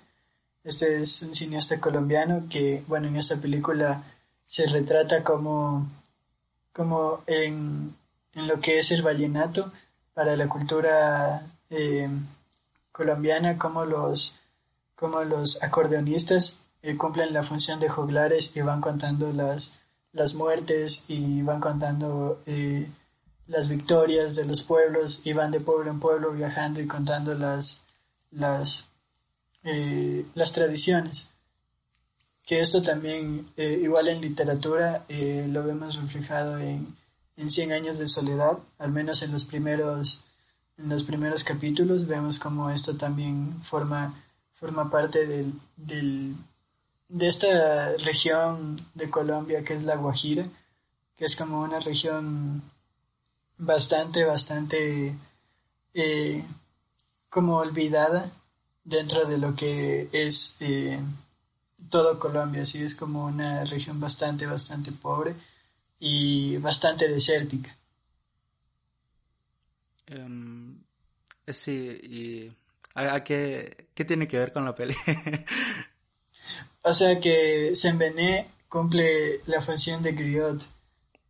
[0.63, 4.03] Este es un cineasta colombiano que, bueno, en esta película
[4.45, 5.89] se retrata como,
[6.73, 7.95] como en,
[8.33, 9.71] lo que es el vallenato
[10.13, 12.09] para la cultura eh,
[12.91, 14.37] colombiana, como los,
[14.95, 16.59] como los acordeonistas.
[16.59, 19.79] eh, cumplen la función de joglares y van contando las,
[20.13, 22.89] las muertes y van contando eh,
[23.47, 27.83] las victorias de los pueblos y van de pueblo en pueblo viajando y contando las,
[28.31, 28.87] las
[29.63, 31.29] eh, las tradiciones.
[32.45, 36.95] Que esto también, eh, igual en literatura, eh, lo vemos reflejado en,
[37.37, 40.23] en Cien años de soledad, al menos en los primeros,
[40.77, 44.15] en los primeros capítulos, vemos como esto también forma,
[44.55, 46.35] forma parte del, del,
[47.11, 50.45] de esta región de Colombia que es la Guajira,
[51.17, 52.63] que es como una región
[53.57, 55.13] bastante, bastante
[57.29, 58.31] como olvidada
[58.83, 60.99] dentro de lo que es eh,
[61.89, 65.35] todo Colombia, sí es como una región bastante, bastante pobre
[65.99, 67.75] y bastante desértica.
[70.07, 70.81] Em,
[71.47, 72.51] sí, y
[72.95, 74.95] ¿a, qué, tiene que ver con la peli?
[76.83, 80.65] o sea que Sembené cumple la función de griot.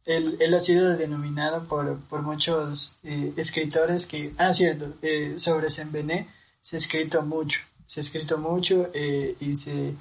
[0.06, 6.28] Él, ha sido denominado por, por muchos eh, escritores que, ah, cierto, eh, sobre Sembené
[6.60, 9.93] se ha escrito mucho, se ha escrito mucho eh, y, se,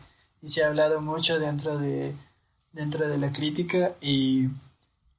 [0.42, 2.14] y se ha hablado mucho dentro de,
[2.72, 4.48] dentro de la crítica y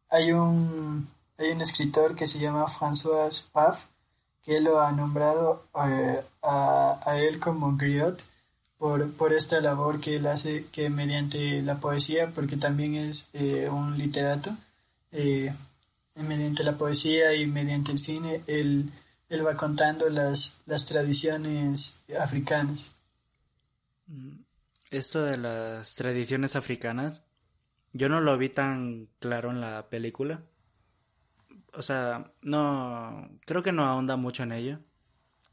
[0.09, 3.85] hay un, hay un escritor que se llama François Paf
[4.43, 6.23] que lo ha nombrado a,
[7.05, 8.23] a, él como griot
[8.81, 13.69] por, por esta labor que él hace que mediante la poesía, porque también es eh,
[13.69, 14.57] un literato,
[15.11, 15.53] eh,
[16.15, 18.91] mediante la poesía y mediante el cine, él,
[19.29, 22.95] él va contando las, las tradiciones africanas.
[24.07, 24.39] Mm,
[24.89, 27.23] esto de las tradiciones africanas,
[27.93, 30.41] yo no lo vi tan claro en la película.
[31.73, 34.79] O sea, no, creo que no ahonda mucho en ello,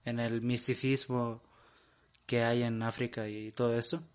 [0.06, 1.42] en el misticismo
[2.28, 4.06] que hay en África y todo eso.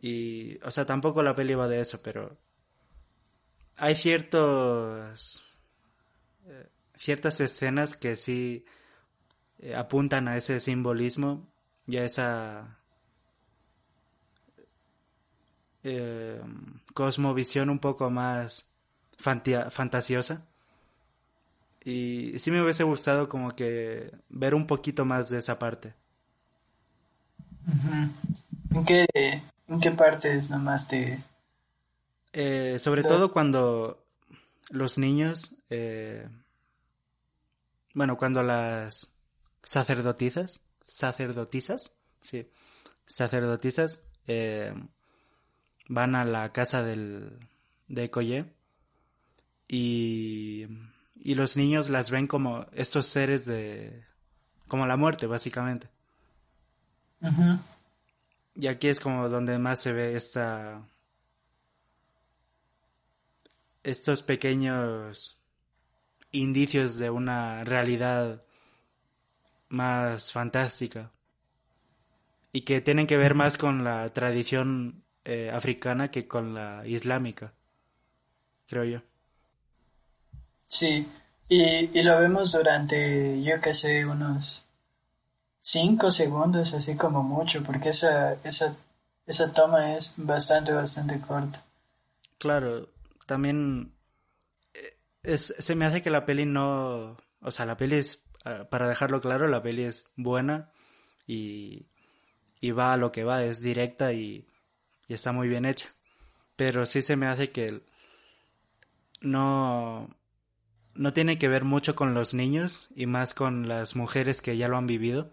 [0.00, 2.38] Y, o sea, tampoco la peli va de eso, pero
[3.76, 5.42] hay ciertos,
[6.46, 8.64] eh, ciertas escenas que sí
[9.58, 11.46] eh, apuntan a ese simbolismo
[11.86, 12.78] y a esa
[15.84, 16.40] eh,
[16.94, 18.70] cosmovisión un poco más
[19.18, 20.46] fantasiosa.
[21.84, 25.94] Y sí me hubiese gustado como que ver un poquito más de esa parte.
[27.66, 29.06] ¿En qué,
[29.68, 31.22] en qué partes nomás te...
[32.32, 34.04] Eh, sobre todo cuando
[34.68, 36.28] los niños, eh,
[37.94, 39.16] bueno, cuando las
[39.62, 42.50] sacerdotisas, sacerdotisas, sí,
[43.06, 44.74] sacerdotisas, eh,
[45.88, 47.38] van a la casa del,
[47.88, 48.52] de Coye
[49.66, 50.66] y,
[51.14, 54.04] y los niños las ven como estos seres de,
[54.68, 55.88] como la muerte, básicamente.
[58.54, 60.82] Y aquí es como donde más se ve esta
[63.82, 65.38] estos pequeños
[66.32, 68.42] indicios de una realidad
[69.68, 71.12] más fantástica.
[72.52, 77.52] Y que tienen que ver más con la tradición eh, africana que con la islámica,
[78.66, 79.02] creo yo.
[80.66, 81.06] Sí,
[81.48, 81.62] y,
[81.98, 84.65] y lo vemos durante, yo que sé, unos
[85.66, 88.76] cinco segundos, así como mucho, porque esa, esa,
[89.26, 91.64] esa toma es bastante, bastante corta.
[92.38, 92.88] Claro,
[93.26, 93.92] también
[95.24, 98.86] eh, se me hace que la peli no, o sea, la peli es, ah, para
[98.86, 100.70] dejarlo claro, la peli es buena
[101.26, 101.88] y,
[102.60, 104.46] y va a lo que va, es directa y,
[105.08, 105.88] y está muy bien hecha.
[106.54, 107.82] Pero sí se me hace que
[109.20, 110.14] no,
[110.94, 114.68] no tiene que ver mucho con los niños y más con las mujeres que ya
[114.68, 115.32] lo han vivido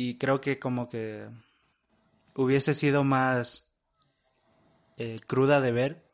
[0.00, 1.28] y creo que como que
[2.36, 3.68] hubiese sido más
[4.96, 6.04] eh, cruda de ver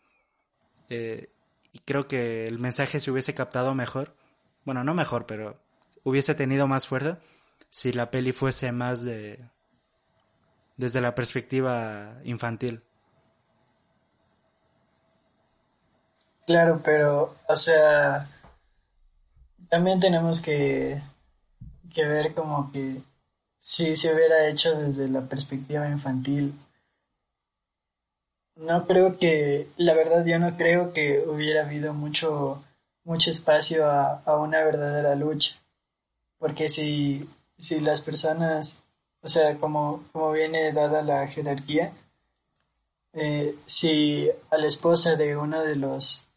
[0.88, 1.30] eh,
[1.70, 4.16] y creo que el mensaje se hubiese captado mejor.
[4.64, 5.60] Bueno no mejor pero
[6.02, 7.18] hubiese tenido más fuerza
[7.68, 9.50] si la peli fuese más de
[10.78, 12.82] desde la perspectiva infantil.
[16.46, 18.24] Claro pero o sea
[19.68, 21.02] también tenemos que
[21.92, 23.02] que ver como que
[23.64, 26.52] si se hubiera hecho desde la perspectiva infantil.
[28.56, 32.62] No creo que, la verdad yo no creo que hubiera habido mucho,
[33.04, 35.56] mucho espacio a, una verdadera lucha.
[36.38, 38.82] Porque si, si las personas,
[39.22, 41.94] o sea, como, como viene dada la jerarquía,
[43.14, 46.28] eh, si a la esposa de uno de los,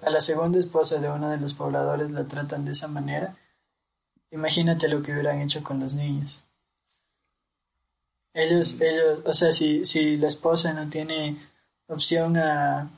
[0.00, 3.36] a la segunda esposa de uno de los pobladores la tratan de esa manera,
[4.30, 6.42] imagínate lo que hubieran hecho con los niños.
[8.36, 11.38] Ellos, ellos, o sea, si, si la esposa no tiene
[11.86, 12.90] opción a,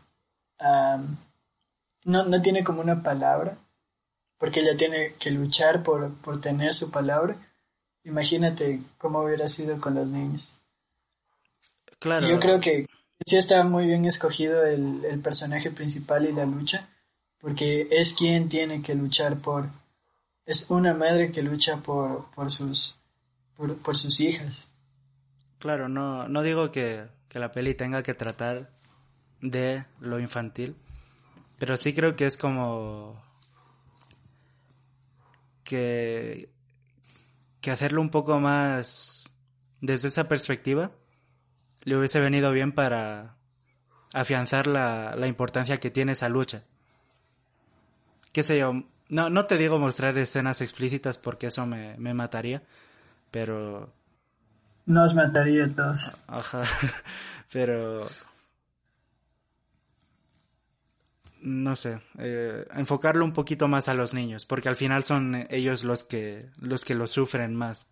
[2.05, 3.57] no, no tiene como una palabra,
[4.36, 7.36] porque ella tiene que luchar por, por tener su palabra,
[8.03, 10.57] imagínate cómo hubiera sido con los niños.
[12.01, 12.28] Claro.
[12.28, 12.89] yo creo que
[13.24, 16.89] sí está muy bien escogido el, el, personaje principal y la lucha,
[17.39, 19.68] porque es quien tiene que luchar por,
[20.47, 22.99] es una madre que lucha por, por sus,
[23.57, 24.68] por, por sus hijas.
[25.59, 28.70] Claro, no, no digo que, que la peli tenga que tratar
[29.40, 30.76] de lo infantil,
[31.59, 33.20] pero sí creo que es como
[35.64, 36.48] que,
[37.61, 39.32] que hacerlo un poco más
[39.80, 40.92] desde esa perspectiva
[41.82, 43.36] le hubiese venido bien para
[44.12, 46.64] afianzar la, la importancia que tiene esa lucha.
[48.32, 52.62] Qué sé yo, no, no te digo mostrar escenas explícitas porque eso me, me mataría,
[53.30, 53.92] pero
[54.89, 56.16] nos mataría a todos.
[56.26, 56.62] Ajá,
[57.53, 58.07] pero...
[61.41, 65.84] No sé, eh, enfocarlo un poquito más a los niños, porque al final son ellos
[65.84, 67.86] los que, los que lo sufren más.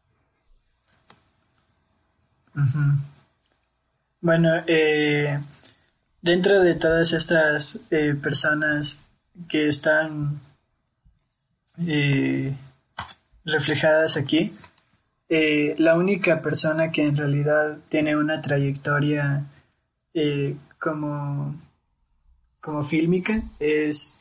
[4.21, 5.39] Bueno, eh,
[6.21, 9.01] dentro de todas estas eh, personas
[9.49, 10.41] que están
[11.87, 12.57] eh,
[13.45, 14.53] reflejadas aquí.
[15.29, 19.47] Eh, la única persona que en realidad tiene una trayectoria
[20.14, 21.61] eh, como,
[22.61, 24.16] como fílmica es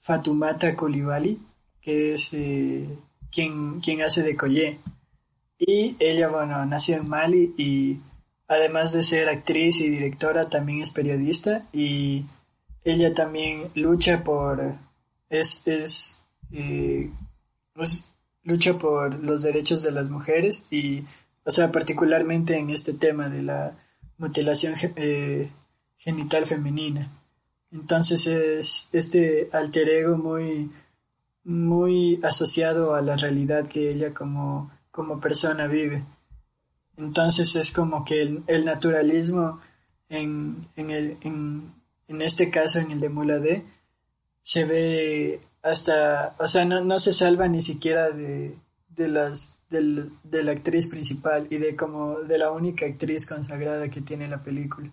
[0.00, 1.38] Fatumata Coulibaly,
[1.80, 2.34] que es
[3.30, 4.78] quien, quien hace de Collé.
[5.58, 7.98] Y ella, bueno, nació en Mali y
[8.48, 12.24] además de ser actriz y directora, también es periodista y
[12.84, 14.74] ella también lucha por,
[15.28, 16.20] es, es,
[16.52, 17.10] eh,
[17.72, 18.06] pues,
[18.46, 21.02] lucha por los derechos de las mujeres y,
[21.44, 23.76] o sea, particularmente en este tema de la
[24.18, 25.50] mutilación eh,
[25.96, 27.10] genital femenina.
[27.72, 30.70] Entonces es este alter ego muy,
[31.42, 36.04] muy asociado a la realidad que ella como, como persona vive.
[36.96, 39.60] Entonces es como que el, naturalismo
[40.08, 41.74] en, en, el, en,
[42.06, 43.40] en este caso, en el de Mula
[44.40, 48.56] se ve hasta, o sea, no, no se salva ni siquiera de,
[48.88, 54.00] de las de la actriz principal y de como de la única actriz consagrada que
[54.00, 54.92] tiene la película.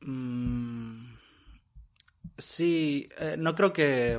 [0.00, 1.14] Mm,
[2.36, 4.18] sí, eh, no creo que...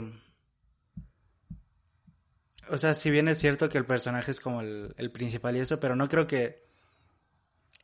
[2.70, 5.60] O sea, si bien es cierto que el personaje es como el, el principal y
[5.60, 6.64] eso, pero no creo que,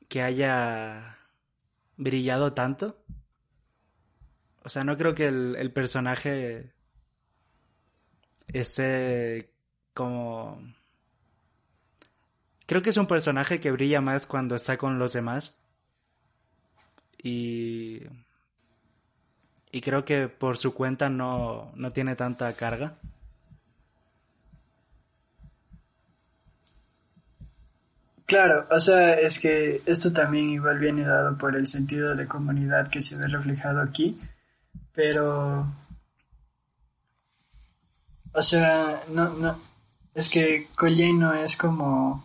[0.08, 1.18] que haya
[1.98, 3.04] brillado tanto.
[4.68, 6.74] O sea, no creo que el, personaje
[8.48, 9.50] esté
[9.94, 10.62] como...
[12.66, 15.58] Creo que es un personaje que brilla más cuando está con los demás.
[17.18, 18.02] Y...
[19.72, 22.98] Y creo que por su cuenta no, no tiene tanta carga.
[28.26, 32.90] Claro, o sea, es que esto también igual viene dado por el sentido de comunidad
[32.90, 34.20] que se ve reflejado aquí,
[34.98, 35.64] pero,
[38.34, 39.60] o sea, no, no,
[40.16, 42.24] es que Colley no es como,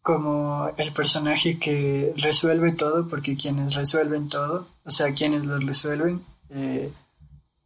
[0.00, 6.24] como el personaje que resuelve todo, porque quienes resuelven todo, o sea, quienes lo resuelven,
[6.48, 6.90] eh,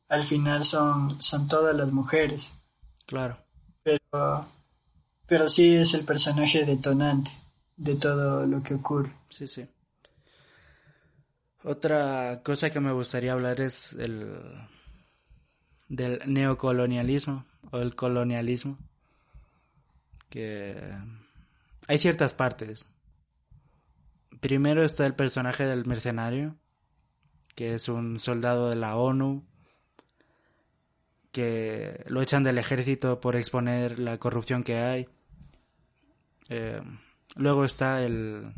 [0.08, 2.52] al final son, son todas las mujeres.
[3.06, 3.38] Claro.
[3.84, 4.48] Pero
[5.28, 7.30] pero sí es el personaje detonante
[7.76, 9.12] de todo lo que ocurre.
[9.28, 9.68] Sí, sí.
[11.62, 14.38] Otra cosa que me gustaría hablar es el
[15.88, 18.78] del neocolonialismo o el colonialismo
[20.30, 20.76] que
[21.86, 22.86] hay ciertas partes.
[24.40, 26.56] Primero está el personaje del mercenario,
[27.54, 29.44] que es un soldado de la ONU
[31.32, 35.08] que lo echan del ejército por exponer la corrupción que hay.
[36.48, 36.80] Eh,
[37.36, 38.52] luego está el,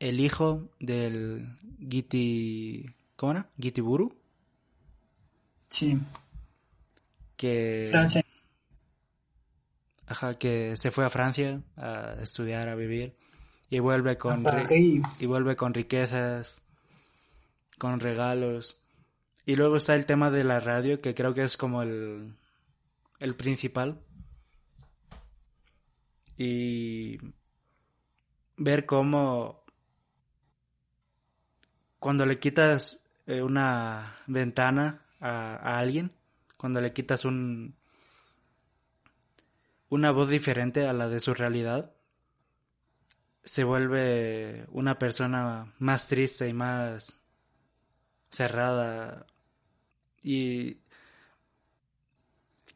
[0.00, 2.86] el hijo del Giti...
[3.14, 3.50] ¿Cómo era?
[3.60, 4.16] Gitiburu.
[5.68, 5.96] Sí.
[7.36, 7.88] Que...
[7.90, 8.24] Francia.
[10.06, 13.14] Ajá, que se fue a Francia a estudiar, a vivir.
[13.68, 14.44] Y vuelve con...
[15.20, 16.62] Y vuelve con riquezas,
[17.78, 18.82] con regalos.
[19.46, 22.34] Y luego está el tema de la radio, que creo que es como el,
[23.20, 24.00] el principal
[26.36, 27.18] y
[28.56, 29.59] ver cómo
[32.00, 36.10] cuando le quitas eh, una ventana a, alguien,
[36.56, 37.76] cuando le quitas un
[39.90, 41.92] una voz diferente a la de su realidad,
[43.44, 47.20] se vuelve una persona más triste y más
[48.30, 49.26] cerrada.
[50.22, 50.78] Y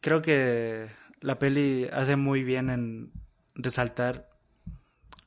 [0.01, 3.13] creo que la peli hace muy bien en
[3.55, 4.29] resaltar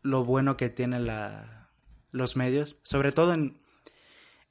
[0.02, 1.70] lo bueno que tienen la,
[2.12, 3.62] los medios, sobre todo en,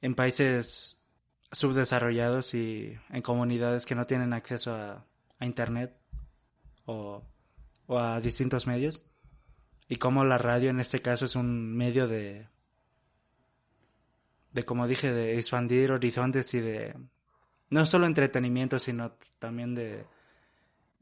[0.07, 1.01] en países
[1.51, 5.05] subdesarrollados y en comunidades que no tienen acceso a,
[5.39, 5.95] Internet
[6.85, 7.23] o,
[7.85, 9.03] o, a distintos medios.
[9.87, 12.47] Y como la radio en este caso es un medio de,
[14.53, 16.95] de como dije, de expandir horizontes y de
[17.69, 20.05] no solo entretenimiento, sino también de...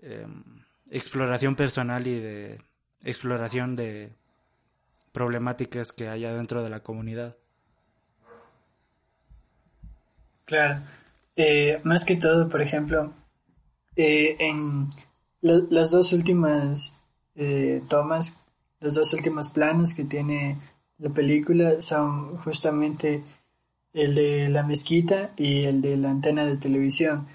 [0.02, 2.62] Em, exploración personal y de
[3.04, 4.14] exploración de
[5.12, 7.38] problemáticas que haya dentro de la comunidad.
[10.46, 10.84] Claro,
[11.36, 13.12] eh, más que todo, por ejemplo,
[13.96, 14.90] eh, en
[15.42, 16.98] las dos últimas
[17.36, 18.38] eh, tomas,
[18.80, 20.58] los dos últimos planos que tiene
[21.00, 23.24] la película son justamente
[23.94, 27.28] el de la mezquita y el de la antena de televisión.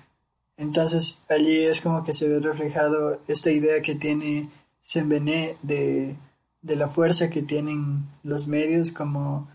[0.57, 4.51] Entonces allí es como que se ve reflejado esta idea que tiene
[4.83, 6.17] Sembené de,
[6.63, 9.49] de la fuerza que tienen los medios como,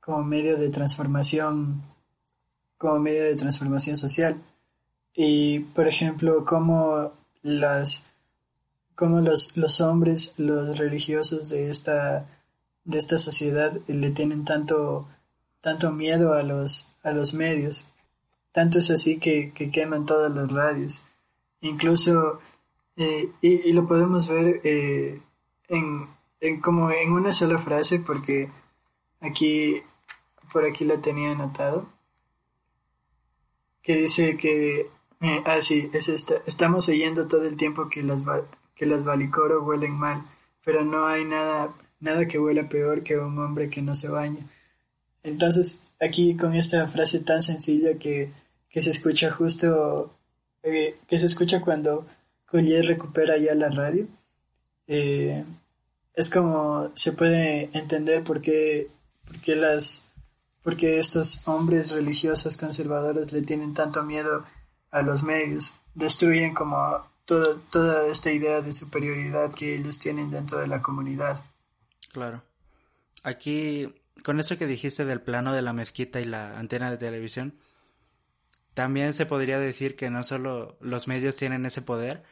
[0.00, 1.82] como medio de transformación
[2.82, 4.42] como medio de transformación social.
[5.14, 7.12] Y, por ejemplo, cómo
[7.42, 8.04] las
[8.96, 12.26] cómo los, los hombres, los religiosos de esta,
[12.84, 15.08] de esta sociedad le tienen tanto,
[15.60, 17.88] tanto miedo a los, a los medios.
[18.50, 21.06] Tanto es así que, que queman todas las radios.
[21.60, 22.40] Incluso,
[22.96, 25.20] eh, y, lo podemos ver eh,
[25.68, 26.08] en,
[26.40, 28.50] en, como en una sola frase, porque
[29.20, 29.82] aquí,
[30.52, 31.86] por aquí la tenía anotado,
[33.82, 34.80] que dice que,
[35.20, 38.22] eh, ah, sí, es esta, estamos oyendo todo el tiempo que las,
[38.74, 40.24] que las valicoro huelen mal,
[40.64, 44.46] pero no hay nada, nada que huela peor que un hombre que no se baña.
[45.22, 48.30] Entonces, aquí con esta frase tan sencilla que,
[48.68, 50.14] que se escucha justo,
[50.62, 52.06] eh, que se escucha cuando
[52.46, 54.06] Collier recupera ya la radio,
[54.86, 55.44] eh,
[56.14, 58.88] es como se puede entender por qué,
[59.24, 60.04] por qué las
[60.62, 64.44] porque estos hombres religiosos conservadores le tienen tanto miedo
[64.90, 70.66] a los medios, destruyen como toda esta idea de superioridad que ellos tienen dentro de
[70.66, 71.42] la comunidad.
[72.12, 72.42] Claro.
[73.22, 73.94] Aquí,
[74.24, 77.54] con eso que dijiste del plano de la mezquita y la antena de televisión,
[78.74, 82.24] también se podría decir que no solo los medios tienen ese poder,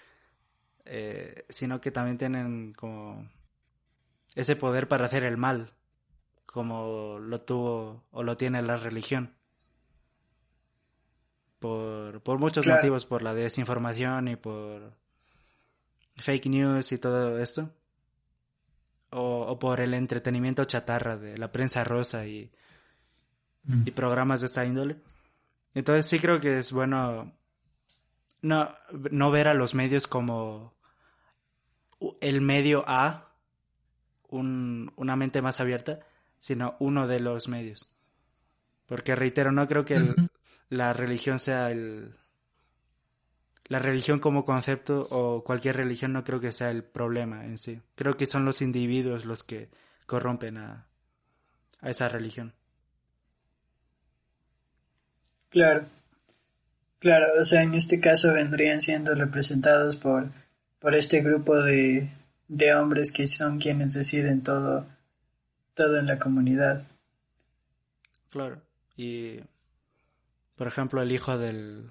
[0.85, 3.28] eh, sino que también tienen como
[4.35, 5.72] ese poder para hacer el mal,
[6.51, 9.34] como lo tuvo o lo tiene la religión
[11.61, 14.94] por, por muchos motivos, por la desinformación y por
[16.16, 17.70] fake news y todo esto.
[19.12, 22.51] O, o, por el entretenimiento chatarra de la prensa rosa y,
[23.64, 23.82] mm.
[23.86, 24.96] y programas de esta índole.
[25.74, 27.32] Entonces sí creo que es bueno
[28.40, 28.74] no,
[29.11, 30.74] no ver a los medios como
[32.20, 33.34] el medio A,
[34.28, 36.01] un, una mente más abierta,
[36.41, 37.88] sino uno de los medios.
[38.86, 40.30] Porque reitero, no creo que el,
[40.68, 42.16] la religión sea el...
[43.66, 47.80] La religión como concepto o cualquier religión no creo que sea el problema en sí.
[47.95, 49.68] Creo que son los individuos los que
[50.07, 50.86] corrompen a,
[51.80, 52.53] a esa religión.
[55.51, 55.86] Claro.
[56.99, 60.28] Claro, o sea, en este caso vendrían siendo representados por,
[60.80, 62.11] por este grupo de,
[62.49, 64.86] de hombres que son quienes deciden todo,
[65.81, 66.87] todo en la comunidad.
[68.28, 68.61] Claro,
[68.99, 69.41] y
[70.57, 71.91] por ejemplo, el hijo del...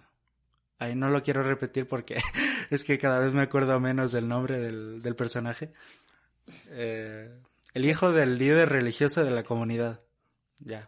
[0.78, 2.22] Ay, no lo quiero repetir porque
[2.70, 5.74] es que cada vez me acuerdo menos del nombre del, del personaje.
[6.68, 7.36] Eh,
[7.74, 10.02] el hijo del líder religioso de la comunidad.
[10.60, 10.88] Ya.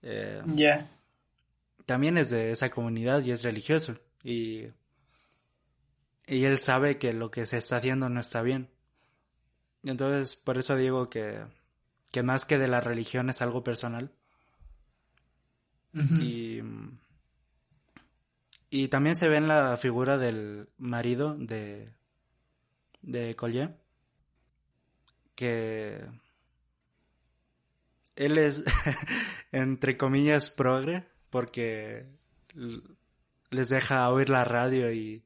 [0.00, 0.88] Eh, ya.
[1.84, 3.98] También es de esa comunidad y es religioso.
[4.24, 4.68] Y,
[6.26, 8.70] y él sabe que lo que se está haciendo no está bien.
[9.82, 11.42] Entonces, por eso digo que,
[12.10, 14.12] que más que de la religión es algo personal.
[15.92, 16.62] Y
[18.70, 21.94] y también se ve en la figura del marido de,
[23.00, 23.78] de Collier,
[25.34, 26.04] que
[28.14, 28.62] él es,
[29.52, 32.06] entre comillas, progre, porque
[33.50, 35.24] les deja oír la radio y,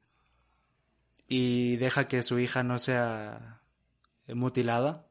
[1.27, 3.61] y deja que su hija no sea
[4.27, 5.09] mutilada,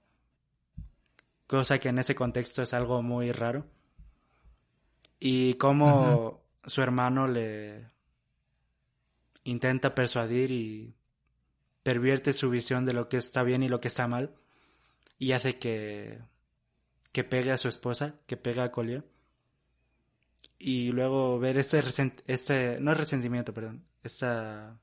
[1.53, 3.67] cosa que en ese contexto es algo muy raro.
[5.21, 7.91] Y como su hermano le,
[9.45, 10.95] intenta persuadir y
[11.83, 14.35] pervierte su visión de lo que está bien y lo que está mal
[15.19, 16.21] y hace que,
[17.13, 19.05] que pegue a su esposa, que pegue a Collier.
[20.59, 21.83] Y luego ver este,
[22.27, 24.81] este, no es resentimiento, perdón, esta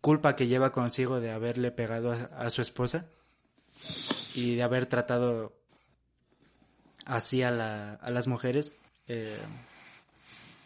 [0.00, 3.06] culpa que lleva consigo de haberle pegado a, su esposa
[4.36, 5.61] y de haber tratado
[7.04, 8.74] así a, la, a las mujeres.
[9.08, 9.38] Eh,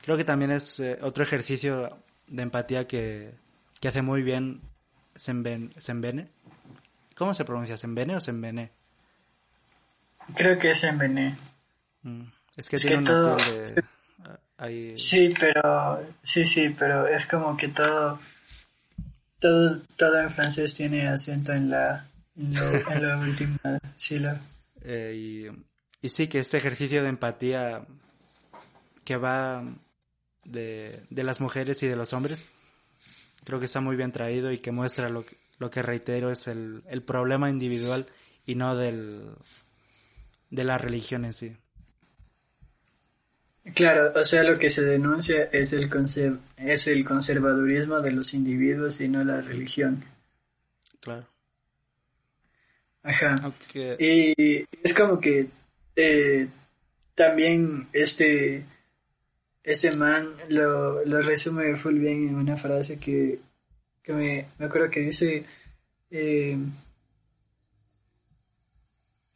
[0.03, 3.33] creo que también es eh, otro ejercicio de empatía que,
[3.81, 4.61] que hace muy bien
[5.15, 6.29] Sembene.
[7.15, 7.77] ¿Cómo se pronuncia?
[7.77, 8.71] ¿Sembene o Sembene?
[10.35, 11.37] Creo que es Sembene.
[12.03, 12.23] Mm,
[12.57, 13.37] es que tiene un todo...
[13.37, 14.97] de...
[14.97, 16.03] Sí, pero...
[16.23, 18.19] Sí, sí, pero es como que todo...
[19.39, 22.07] Todo, todo en francés tiene acento en la,
[22.37, 22.55] en,
[23.07, 24.41] la última sílaba.
[24.83, 25.47] Eh, y,
[26.03, 27.87] y sí, que este ejercicio de empatía
[29.05, 29.65] que va
[30.45, 32.51] de, de las mujeres y de los hombres.
[33.45, 36.49] Creo que está muy bien traído y que muestra lo que, lo que reitero es
[36.49, 38.07] el, el problema individual
[38.45, 39.31] y no del,
[40.51, 41.57] de la religión en sí.
[43.75, 45.89] Claro, o sea, lo que se denuncia es el,
[46.57, 50.05] es el conservadurismo de los individuos y no la religión.
[51.01, 51.27] Claro.
[53.03, 53.53] Ajá.
[53.75, 55.49] Y es como que
[55.97, 56.49] eh,
[57.15, 58.65] también este
[59.67, 63.41] ese man lo, lo resume full bien en una frase que,
[64.01, 65.45] que me, me acuerdo que dice...
[66.11, 66.57] Eh,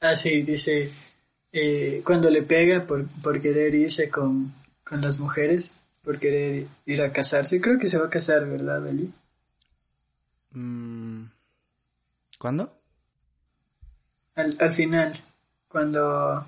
[0.00, 0.88] ah, sí, dice...
[1.52, 4.52] Eh, cuando le pega por, por querer irse con,
[4.84, 5.72] con las mujeres,
[6.04, 7.61] por querer ir a casarse.
[7.61, 9.12] Creo que se va a casar, ¿verdad, Ali?
[10.52, 11.24] Mm,
[12.38, 12.72] ¿Cuándo?
[14.36, 15.20] Al, al final,
[15.70, 16.44] cuando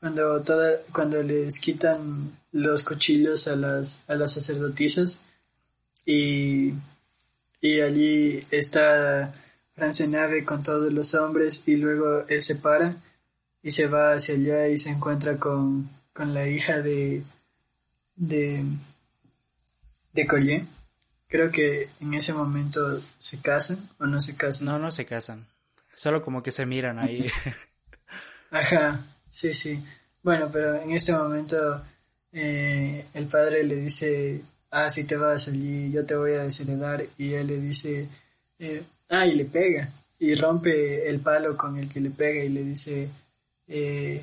[0.00, 5.20] cuando toda, cuando les quitan los cuchillos a las a las sacerdotisas
[6.04, 6.74] y
[7.60, 9.32] y allí está
[9.74, 12.96] Francenave con todos los hombres y luego él se para
[13.62, 17.22] y se va hacia allá y se encuentra con, con la hija de
[18.16, 18.64] de
[20.12, 20.64] de Collier.
[21.28, 24.66] Creo que en ese momento se casan o no se casan.
[24.66, 25.46] No, no se casan.
[25.94, 27.30] Solo como que se miran ahí.
[28.52, 29.00] Ajá,
[29.30, 29.82] sí, sí.
[30.22, 31.82] Bueno, pero en este momento
[32.32, 37.02] eh, el padre le dice, ah, si te vas allí, yo te voy a desheredar.
[37.16, 38.08] Y él le dice,
[38.58, 39.88] eh, ah, y le pega.
[40.20, 43.08] Y rompe el palo con el que le pega y le dice,
[43.68, 44.22] eh,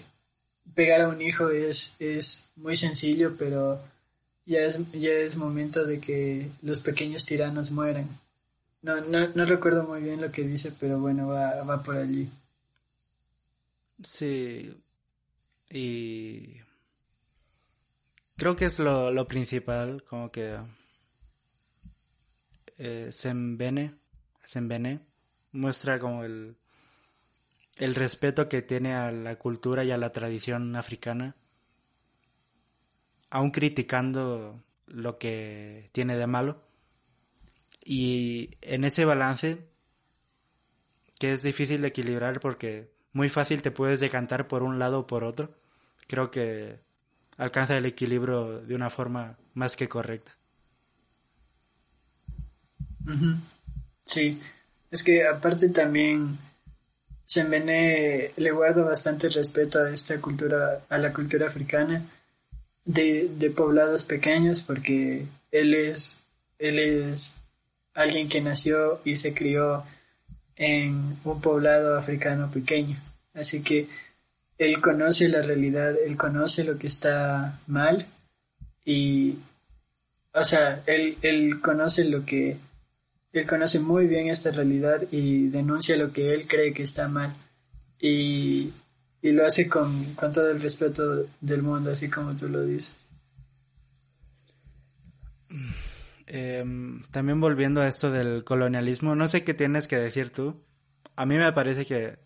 [0.75, 3.81] pegar a un hijo es, es muy sencillo, pero
[4.45, 8.07] ya es, ya es momento de que los pequeños tiranos mueran.
[8.83, 12.29] No, no, no recuerdo muy bien lo que dice, pero bueno, va, va por allí.
[14.03, 14.73] Sí.
[15.69, 16.57] Y
[18.35, 20.57] creo que es lo, lo principal, como que
[22.77, 23.95] eh, Sembene,
[24.45, 25.01] Sembene
[25.51, 26.57] muestra como el,
[27.77, 31.35] el respeto que tiene a la cultura y a la tradición africana,
[33.29, 36.63] aún criticando lo que tiene de malo.
[37.83, 39.67] Y en ese balance,
[41.19, 45.05] que es difícil de equilibrar porque muy fácil te puedes decantar por un lado o
[45.05, 45.53] por otro,
[46.07, 46.79] creo que
[47.35, 50.31] alcanza el equilibrio de una forma más que correcta.
[54.05, 54.39] Sí,
[54.89, 56.37] es que aparte también
[57.25, 62.01] Sembene le guarda bastante respeto a esta cultura, a la cultura africana
[62.85, 66.19] de, de poblados pequeños, porque él es,
[66.57, 67.33] él es
[67.93, 69.83] alguien que nació y se crió
[70.55, 72.95] en un poblado africano pequeño.
[73.39, 73.87] Así que
[74.57, 78.05] él conoce la realidad, él conoce lo que está mal
[78.83, 79.35] y,
[80.33, 82.57] o sea, él, él conoce lo que,
[83.31, 87.33] él conoce muy bien esta realidad y denuncia lo que él cree que está mal
[87.99, 88.71] y,
[89.21, 93.09] y lo hace con, todo el respeto del mundo, así como tú lo dices.
[96.27, 100.63] Em, también volviendo a esto del colonialismo, no sé qué tienes que decir tú.
[101.15, 102.19] A mí me parece que,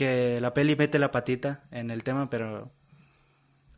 [0.00, 2.72] que la peli mete la patita en el tema, pero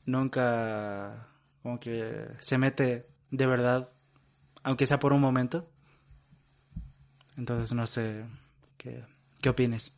[0.06, 1.26] nunca
[1.64, 3.90] como que se mete de verdad,
[4.62, 5.68] aunque sea por un momento.
[7.36, 8.24] Entonces no sé
[8.76, 9.02] qué,
[9.40, 9.92] qué opines.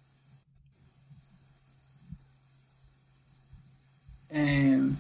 [4.31, 4.97] Em,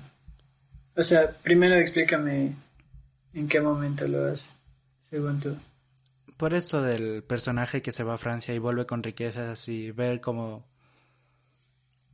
[0.94, 2.54] o sea, primero explícame
[3.32, 4.52] ¿En qué momento lo hace,
[5.00, 5.56] según tú?
[6.36, 10.20] Por eso del personaje que se va a Francia y vuelve con riquezas y ver
[10.20, 10.73] como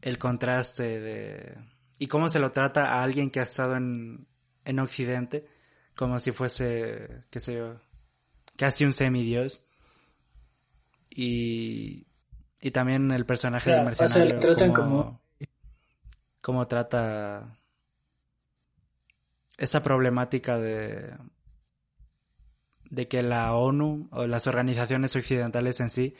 [0.03, 1.59] el contraste de...
[1.99, 4.27] y cómo se lo trata a alguien que ha estado en,
[4.65, 5.47] en Occidente,
[5.95, 7.81] como si fuese, qué sé yo,
[8.57, 9.63] casi un semidios.
[11.11, 12.07] Y,
[12.61, 14.37] y también el personaje del mercenario.
[14.37, 15.21] O tratan como...
[16.41, 17.59] Cómo trata
[19.59, 21.15] esa problemática de,
[22.89, 26.17] de que la ONU o las organizaciones occidentales en sí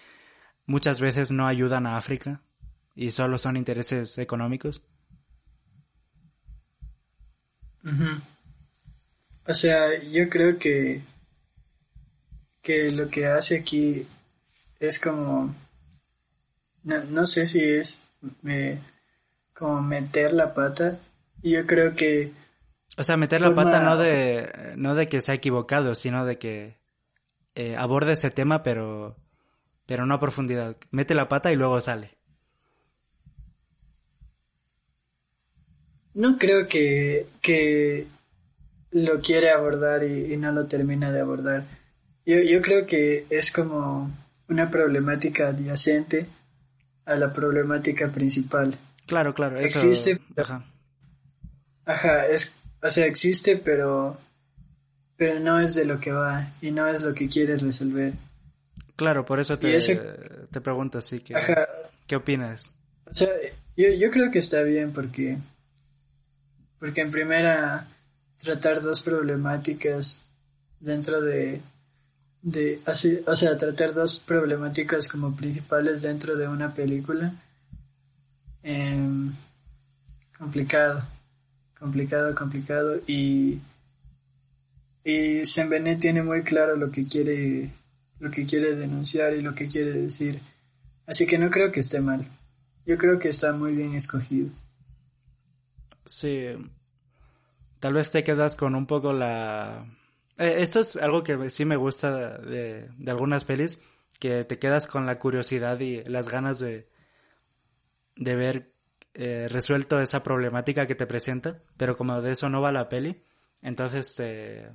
[0.67, 2.43] muchas veces no ayudan a África
[2.95, 4.83] y solo son intereses económicos.
[9.47, 11.03] O sea, yo creo que
[12.63, 14.07] que lo que hace aquí
[14.79, 15.55] es como
[16.85, 18.03] no, no sé si es
[19.55, 20.99] como meter la pata.
[21.43, 22.33] Yo creo que
[23.01, 26.39] o sea, meter la pata no de, no de que se ha equivocado, sino de
[26.39, 26.77] que
[27.55, 29.17] eh, aborde ese tema, pero,
[29.87, 30.77] pero no a profundidad.
[30.91, 32.19] Mete la pata y luego sale.
[36.15, 38.07] No creo que, que
[38.91, 41.65] lo quiere abordar y, no lo termina de abordar.
[42.27, 44.11] Yo, yo creo que es como
[44.49, 46.27] una problemática adyacente
[47.05, 48.77] a la problemática principal.
[49.07, 49.59] Claro, claro.
[49.59, 49.89] Eso...
[49.89, 50.21] Existe.
[50.37, 50.65] Ajá.
[51.85, 54.17] Ajá, es o sea, existe, pero,
[55.17, 58.15] pero no es de lo que va y no es lo que quiere resolver.
[58.97, 59.79] Claro, por eso te,
[60.51, 61.35] te pregunto así que,
[62.07, 62.73] ¿qué opinas?
[63.07, 63.29] O sea,
[63.77, 65.39] yo, yo creo que está bien porque,
[66.81, 67.87] porque en primera
[68.39, 70.25] tratar dos problemáticas
[70.81, 71.61] dentro de,
[72.43, 77.33] de así, o sea, tratar dos problemáticas como principales dentro de una película.
[78.63, 79.33] Em,
[80.37, 81.07] complicado,
[81.79, 83.61] complicado, complicado y
[85.03, 87.71] y Sembené tiene muy claro lo que quiere
[88.19, 90.41] lo que quiere denunciar y lo que quiere decir.
[91.07, 92.27] Así que no creo que esté mal.
[92.85, 94.51] Yo creo que está muy bien escogido.
[96.05, 96.47] Sí.
[97.81, 99.87] Tal vez te quedas con un poco la...
[100.37, 103.81] Eh, esto es algo que sí me gusta de, de, algunas pelis,
[104.19, 106.89] que te quedas con la curiosidad y las ganas de,
[108.17, 108.73] de ver
[109.15, 113.23] eh, resuelto esa problemática que te presenta, pero como de eso no va la peli,
[113.63, 114.69] entonces te,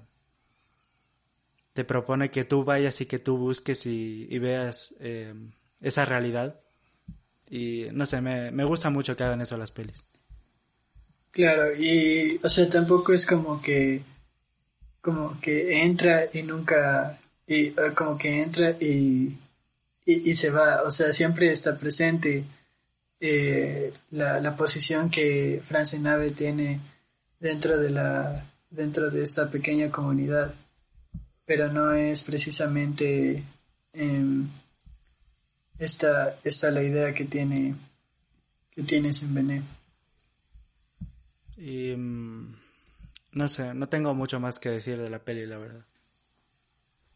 [1.74, 5.34] te propone que tú vayas y que tú busques y, veas eh,
[5.80, 6.60] esa realidad.
[7.50, 10.06] Y no sé, me, me gusta mucho que hagan eso las pelis.
[11.36, 14.02] Claro, y o sea, tampoco es como que
[15.02, 19.38] como que entra y nunca y como que entra y,
[20.06, 22.46] y, se va, o sea, siempre está presente
[23.20, 25.62] eh, la, la posición que
[26.00, 26.80] Nave tiene
[27.40, 30.54] dentro de la dentro de esta pequeña comunidad
[31.46, 33.44] pero no es precisamente
[33.94, 34.48] em,
[35.80, 37.76] esta, esta la idea que tiene
[38.72, 39.62] que tiene Sembené.
[41.58, 42.56] Y mm,
[43.34, 45.86] no sé, no tengo mucho más que decir de la peli, la verdad.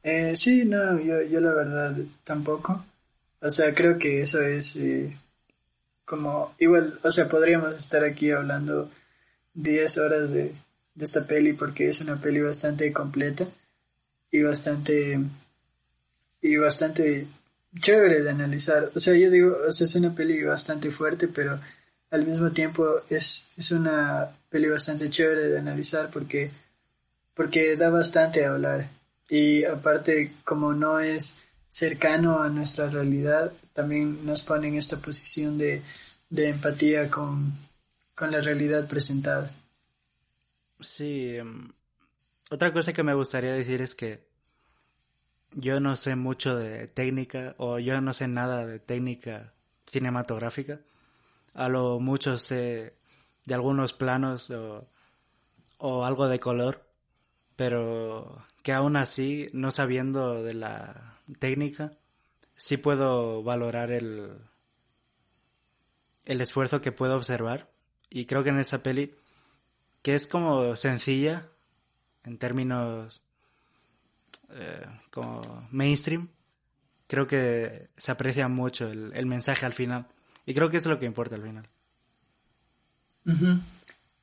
[0.03, 2.85] Eh, sí, no, yo, yo la verdad tampoco.
[3.41, 5.15] O sea, creo que eso es eh,
[6.05, 8.89] como, igual, o sea, podríamos estar aquí hablando
[9.53, 10.53] 10 horas de,
[10.95, 13.47] de esta peli porque es una peli bastante completa
[14.31, 15.19] y bastante
[16.41, 17.27] y bastante
[17.79, 18.91] chévere de analizar.
[18.95, 21.59] O sea, yo digo, o sea, es una peli bastante fuerte, pero
[22.11, 26.51] al mismo tiempo es, es una peli bastante chévere de analizar porque,
[27.33, 28.89] porque da bastante a hablar.
[29.29, 31.37] Y aparte, como no es
[31.69, 35.83] cercano a nuestra realidad, también nos pone en esta posición de,
[36.29, 37.53] de empatía con,
[38.15, 39.51] con la realidad presentada.
[40.79, 41.71] Sí, em,
[42.49, 44.27] otra cosa que me gustaría decir es que
[45.53, 49.53] yo no sé mucho de técnica o yo no sé nada de técnica
[49.87, 50.79] cinematográfica.
[51.53, 52.95] A lo mucho sé
[53.45, 54.89] de algunos planos o,
[55.77, 56.87] o algo de color,
[57.55, 61.93] pero que aún así, no sabiendo de la técnica,
[62.55, 64.37] sí puedo valorar el,
[66.25, 67.71] el esfuerzo que puedo observar.
[68.09, 69.15] Y creo que en esa peli,
[70.01, 71.47] que es como sencilla
[72.23, 73.23] en términos
[74.51, 76.29] eh, como mainstream,
[77.07, 80.07] creo que se aprecia mucho el, mensaje al final.
[80.49, 81.63] Y creo que eso es lo que importa al final.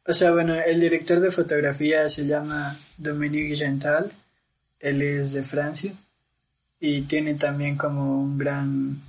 [0.04, 4.10] O sea, bueno, el director de fotografía se llama Dominique Gental.
[4.80, 5.92] Él es de Francia
[6.80, 9.00] y tiene también como un gran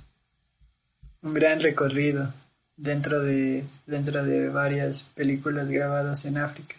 [1.20, 2.32] un gran recorrido
[2.76, 6.76] dentro de dentro de varias películas grabadas en África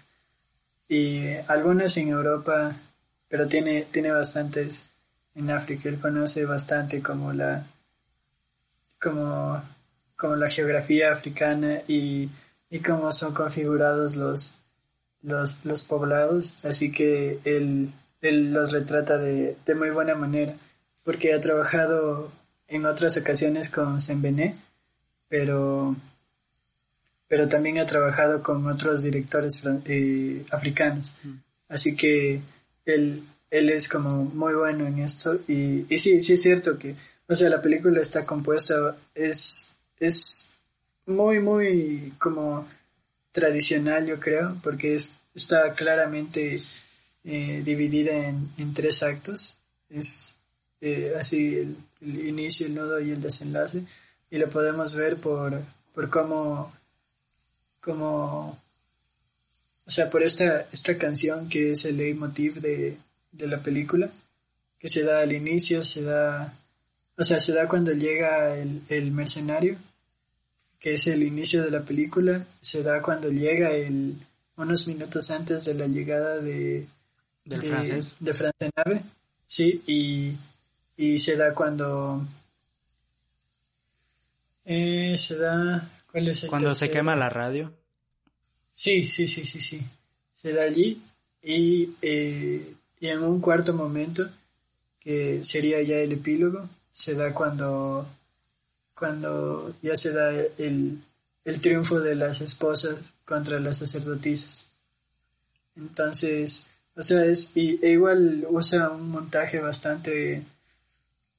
[0.87, 2.77] y algunas en Europa
[3.27, 4.87] pero tiene, tiene bastantes
[5.35, 5.89] en África.
[5.89, 7.65] Él conoce bastante como la,
[8.99, 9.61] como,
[10.19, 12.29] como la geografía africana y,
[12.69, 14.55] y cómo son configurados los,
[15.21, 16.55] los, los poblados.
[16.65, 17.89] Así que él,
[18.21, 20.55] él los retrata de, de muy buena manera,
[21.05, 22.31] porque ha trabajado
[22.67, 24.55] en otras ocasiones con Sembené,
[25.29, 25.95] pero
[27.29, 31.15] pero también ha trabajado con otros directores eh, africanos.
[31.23, 31.35] Mm.
[31.69, 32.41] Así que
[32.85, 36.95] él, él es como muy bueno en esto y, y sí, sí es cierto que,
[37.27, 39.69] o sea, la película está compuesta, es,
[39.99, 40.49] es
[41.05, 42.67] muy, muy como
[43.31, 46.59] tradicional, yo creo, porque es, está claramente
[47.23, 49.57] eh, dividida en, en, tres actos.
[49.89, 50.35] Es
[50.81, 51.55] eh, así
[52.01, 53.83] el, inicio, el nudo y el desenlace.
[54.31, 55.61] Y lo podemos ver por,
[55.93, 56.71] por cómo,
[57.81, 58.59] cómo
[59.85, 62.95] o sea, por esta, esta canción que es el leitmotiv de,
[63.31, 64.11] de la película,
[64.77, 66.53] que se da al inicio, se da,
[67.17, 69.77] o sea, se da cuando llega el, el mercenario,
[70.79, 74.15] que es el inicio de la película, se da cuando llega el,
[74.55, 76.87] unos minutos antes de la llegada de,
[77.45, 78.15] ¿Del de, francés?
[78.19, 79.01] de Nave,
[79.45, 80.35] sí, y,
[80.95, 82.25] y se da cuando
[84.65, 87.73] eh, se da ¿cuál es el cuando se quema la radio
[88.79, 89.81] Sí, sí, sí, sí, sí.
[90.33, 91.01] Se da allí
[91.43, 94.29] y, eh, y en un cuarto momento,
[95.01, 98.07] que sería ya el epílogo, se da cuando,
[98.99, 101.01] cuando ya se da el,
[101.45, 104.67] el triunfo de las esposas contra las sacerdotisas.
[105.77, 110.43] Entonces, o sea, es, y, e igual usa un montaje bastante,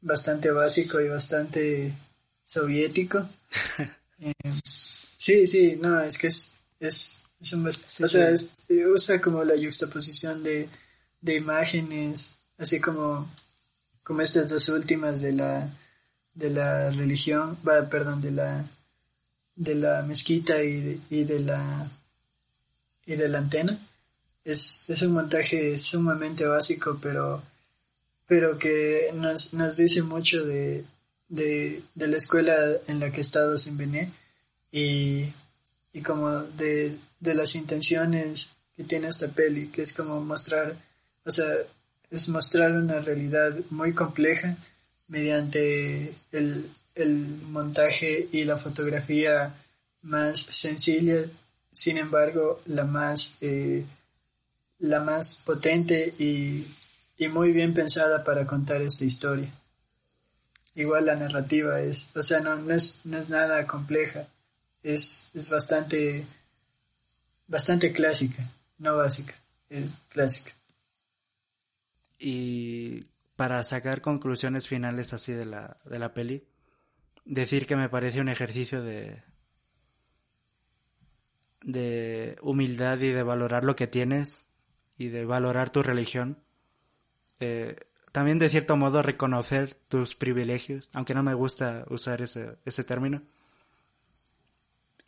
[0.01, 1.93] bastante básico y bastante
[2.47, 3.29] soviético.
[4.23, 7.73] Eh, sí, sí, no, es que es, es, es un, o
[8.07, 10.69] sea, es, usa como la juxtaposición de,
[11.23, 13.31] de imágenes, así como,
[14.03, 15.71] como estas dos últimas de la,
[16.35, 17.57] de la religión,
[17.91, 18.65] perdón, de la,
[19.57, 21.91] de la mezquita y de, y de la,
[23.07, 23.79] y de la antena.
[24.45, 27.43] Es, es un montaje sumamente básico, pero,
[28.27, 30.85] pero que nos, nos dice mucho de,
[31.29, 32.55] de, de la escuela
[32.87, 34.11] en la que he estado en Bené
[34.73, 35.27] y,
[35.93, 40.75] y como de, de las intenciones que tiene esta peli, que es como mostrar,
[41.25, 41.53] o sea,
[42.11, 44.57] es mostrar una realidad muy compleja
[45.11, 47.17] mediante el, el
[47.51, 49.55] montaje y la fotografía
[50.03, 51.25] más sencilla,
[51.71, 53.85] sin embargo, la más, eh,
[54.79, 56.67] la más potente y,
[57.19, 59.53] y muy bien pensada para contar esta historia
[60.75, 64.27] igual la narrativa es, o sea, no, no, es, no es nada compleja,
[64.83, 66.25] es, es bastante,
[67.47, 68.49] bastante clásica,
[68.79, 69.35] no básica,
[69.69, 70.53] es clásica.
[72.19, 73.05] Y
[73.41, 76.45] para sacar conclusiones finales así de la, de la peli,
[77.25, 79.23] decir que me parece un ejercicio de,
[81.63, 84.45] de humildad y de valorar lo que tienes
[84.99, 86.39] y de valorar tu religión.
[87.39, 87.77] Eh,
[88.13, 93.23] también de cierto modo reconocer tus privilegios, aunque no me gusta usar ese, ese término.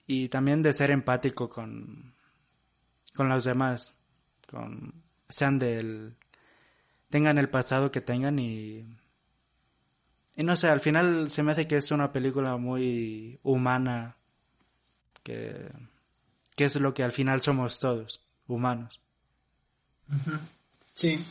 [0.07, 2.15] Y también de ser empático con,
[3.15, 3.95] con los demás,
[4.49, 6.17] con, sean del,
[7.13, 8.87] tengan el pasado que tengan y,
[10.35, 14.17] y no sé, al final se me hace que es una película muy humana,
[15.23, 15.71] que,
[16.57, 18.99] que es lo que al final somos todos, humanos.
[20.95, 21.23] Sí.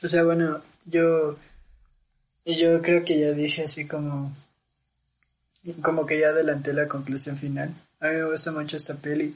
[0.00, 1.36] O sea, bueno, yo,
[2.46, 4.32] yo creo que ya dije así como,
[5.82, 7.74] como que ya adelanté la conclusión final.
[7.98, 9.34] A mí me gusta mucho esta peli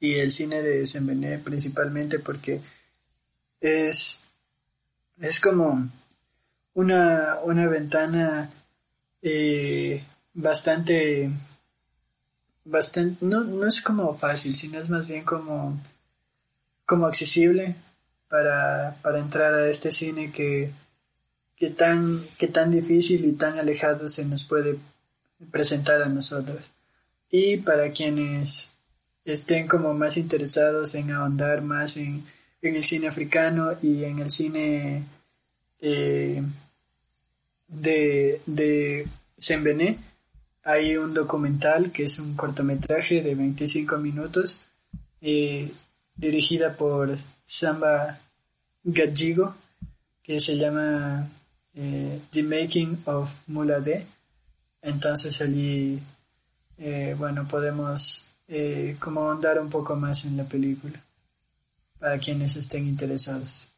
[0.00, 2.60] y el cine de Sembené principalmente porque
[3.58, 4.20] es,
[5.20, 5.88] es como
[6.74, 8.50] una, una ventana
[9.22, 10.02] eh,
[10.32, 11.30] bastante,
[12.64, 15.78] bastante, no, no es como fácil, sino es más bien como,
[16.86, 17.76] como accesible
[18.28, 20.70] para, para entrar a este cine que,
[21.56, 24.78] que, tan, que tan difícil y tan alejado se nos puede
[25.50, 26.62] presentar a nosotros.
[27.30, 28.70] Y para quienes
[29.24, 32.24] estén como más interesados en ahondar más en,
[32.62, 35.04] en el cine africano y en el cine
[35.80, 36.42] eh,
[37.68, 39.98] de, de Sembené,
[40.62, 44.60] hay un documental que es un cortometraje de 25 minutos
[45.20, 45.72] eh,
[46.14, 48.18] dirigida por Samba
[48.84, 49.54] Gadjigo,
[50.22, 51.30] que se llama
[51.74, 54.06] eh, The Making of Mulade.
[54.82, 56.00] Entonces allí,
[57.18, 58.26] bueno, podemos
[58.98, 60.98] como ahondar un poco más en la película
[62.00, 63.72] para quienes estén interesados.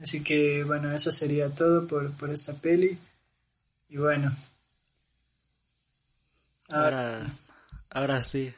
[0.00, 2.98] Así que bueno, eso sería todo por, por esta peli.
[3.88, 4.36] Y bueno.
[6.68, 7.16] Ahora,
[7.90, 8.52] ahora sí.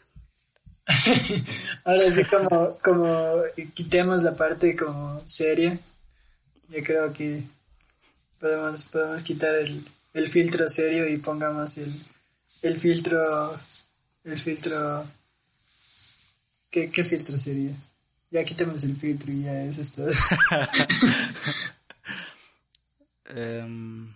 [1.85, 3.43] Ahora sí, como, como
[3.75, 5.77] quitemos la parte como seria,
[6.69, 7.43] yo creo que
[8.39, 9.85] podemos, podemos quitar el,
[10.15, 11.93] el filtro serio y pongamos el,
[12.63, 13.53] el filtro,
[14.23, 15.05] el filtro,
[16.71, 17.75] ¿qué, ¿qué filtro sería?
[18.31, 20.11] Ya quitemos el filtro y ya eso es todo.
[23.29, 24.15] Em,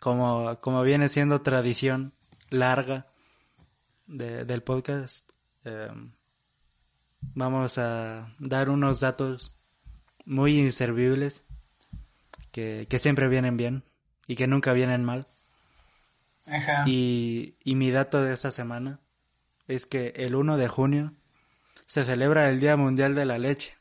[0.00, 2.14] como, como viene siendo tradición
[2.48, 3.06] larga
[4.06, 5.26] de, del podcast,
[5.66, 6.12] Em,
[7.34, 9.58] vamos a dar unos datos
[10.24, 11.44] muy inservibles
[12.52, 13.82] que, siempre vienen bien
[14.28, 15.26] y que nunca vienen mal.
[16.86, 19.00] Y, y mi dato de esta semana
[19.66, 21.12] es que el 1 de junio
[21.86, 23.76] se celebra el Día Mundial de la Leche.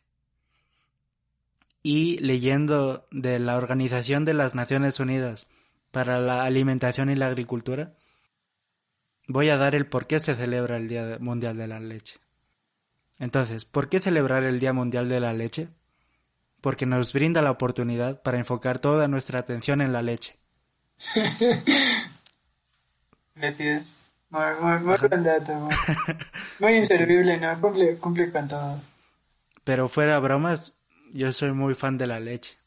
[1.81, 5.47] Y leyendo de la Organización de las Naciones Unidas
[5.91, 7.93] para la Alimentación y la Agricultura,
[9.27, 12.19] voy a dar el por qué se celebra el Día Mundial de la Leche.
[13.19, 15.69] Entonces, ¿por qué celebrar el Día Mundial de la Leche?
[16.61, 20.35] Porque nos brinda la oportunidad para enfocar toda nuestra atención en la leche.
[23.35, 24.04] Gracias.
[24.35, 25.69] Muy, muy, muy buen dato.
[26.59, 27.57] Muy, inservible, ¿no?
[27.61, 28.81] Cumple, cumple con todo.
[29.63, 30.73] Pero fuera bromas,
[31.13, 32.57] yo soy muy fan de la leche.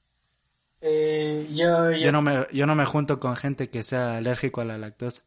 [0.80, 1.96] Eh, yo, yo...
[1.98, 5.22] Yo, no me, yo no me junto con gente que sea alérgico a la lactosa.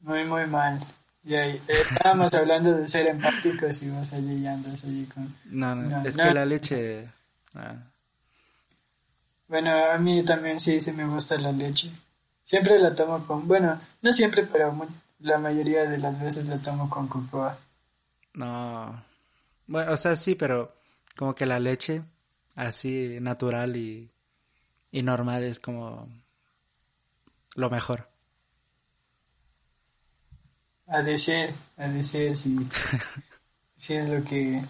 [0.00, 0.80] Muy, muy mal.
[1.22, 5.32] Y eh, estábamos hablando de ser empáticos y vos allí ya andas allí con...
[5.44, 6.24] No, no, No, es no.
[6.24, 7.08] que la leche...
[7.54, 7.76] ah,
[9.46, 11.90] Bueno, a mí también sí, sí me gusta la leche.
[12.44, 13.46] Siempre la tomo con...
[13.48, 14.74] Bueno, no siempre, pero
[15.20, 17.58] la mayoría de las veces la tomo con cocoa.
[18.34, 19.04] no.
[19.66, 20.74] Bueno, o sea, sí, pero
[21.16, 22.02] como que la leche
[22.56, 24.10] así natural y,
[24.92, 26.08] y normal es como
[27.56, 28.08] lo mejor.
[30.88, 32.56] A decir, a decir si,
[33.76, 34.62] si es lo que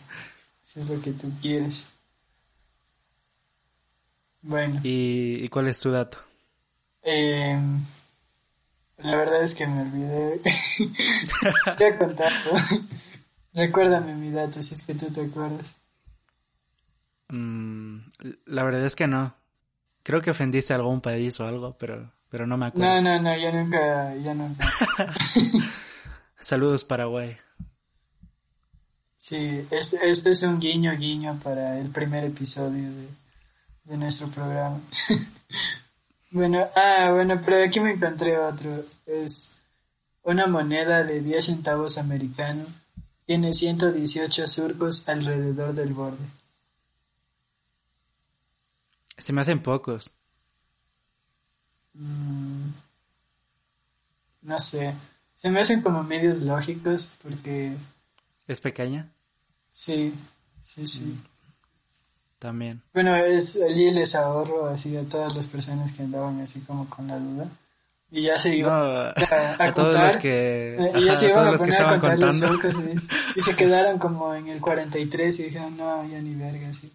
[0.63, 1.89] si es lo que tú quieres.
[4.43, 6.19] Bueno, ¿Y, y cuál es tu dato?
[7.03, 7.59] eh,
[9.07, 10.41] la verdad es que me olvidé.
[11.79, 12.31] Te he contado.
[13.55, 15.75] Recuérdame mi dato si es que tú te acuerdas.
[17.29, 17.99] Mm,
[18.47, 19.35] la verdad es que no.
[20.03, 22.95] Creo que ofendiste a algún país o algo, pero, pero no me acuerdo.
[22.95, 24.69] No, no, no, yo nunca, yo nunca.
[26.39, 27.37] Saludos Paraguay.
[29.17, 33.09] Sí, es- este es un guiño, guiño para el primer episodio de,
[33.85, 34.81] de nuestro programa.
[36.37, 38.85] bueno, ah, bueno, pero aquí me encontré otro.
[39.07, 39.55] Es
[40.23, 42.67] una moneda de 10 centavos americano.
[43.25, 46.25] Tiene 118 surcos alrededor del borde.
[49.17, 50.13] Se me hacen pocos.
[51.95, 52.69] Mm,
[54.43, 54.95] no sé.
[55.37, 57.75] Se me hacen como medios lógicos porque
[58.47, 59.11] ¿Es pequeña?
[59.73, 60.13] sí,
[60.63, 61.19] sí, sí.
[62.39, 62.83] También.
[62.93, 67.07] Bueno, es, allí les ahorro así a todas las personas que andaban así como con
[67.09, 67.49] la duda.
[68.11, 71.33] Y ya se No, iban a, a, a todos los que, eh, y ya se
[71.33, 72.33] a todos los que estaban los contando.
[72.33, 72.75] surcos,
[73.35, 76.93] y, se quedaron como en el 43 y dijeron, no, ya ni verga, sí.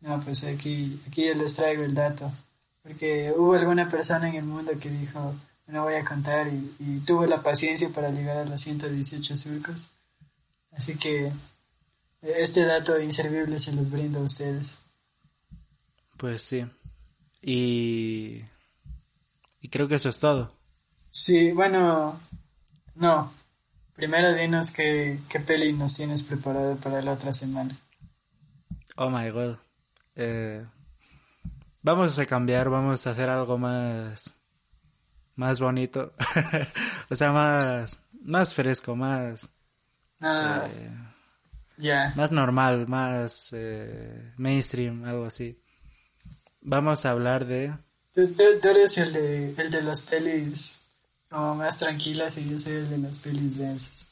[0.00, 2.30] No, pues aquí, aquí yo les traigo el dato.
[2.82, 5.34] Porque hubo alguna persona en el mundo que dijo,
[5.66, 9.90] no voy a contar y, y tuvo la paciencia para llegar a los 118 surcos.
[10.72, 11.32] Así que
[12.36, 14.82] este dato inservible se los brindo a ustedes.
[16.16, 16.66] Pues sí.
[17.42, 18.42] Y,
[19.60, 20.52] y creo que eso es todo.
[21.10, 22.20] Sí, bueno,
[22.94, 23.32] no.
[23.94, 27.76] Primero dinos qué, qué peli nos tienes preparado para la otra semana.
[28.96, 29.56] Oh my god.
[30.14, 30.64] Eh,
[31.82, 34.34] vamos a cambiar, vamos a hacer algo más,
[35.34, 36.12] más bonito.
[37.10, 39.48] o sea, más, más fresco, más,
[40.20, 40.90] Ah, eh,
[42.14, 45.60] más normal, más eh, mainstream, algo así.
[46.60, 47.74] Vamos a hablar de,
[48.12, 50.80] Tú, tú- tú eres el de, el de las pelis
[51.28, 54.08] como más tranquilas y yo soy el de las pelis densas.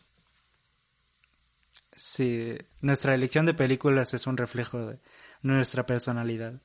[1.97, 4.99] si nuestra elección de películas es un reflejo de
[5.43, 6.61] nuestra personalidad.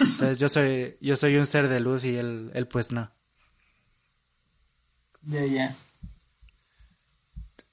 [0.00, 3.10] Entonces yo soy, yo soy un ser de luz y él, él pues no.
[5.22, 5.76] Ya, ya.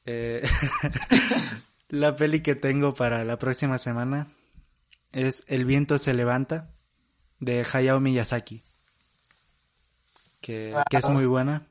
[0.06, 0.44] Eh,
[1.94, 4.28] la peli que tengo para la próxima semana
[5.12, 6.72] es El viento se levanta
[7.40, 8.64] de Hayao Miyazaki.
[10.42, 11.68] Que, que es muy buena.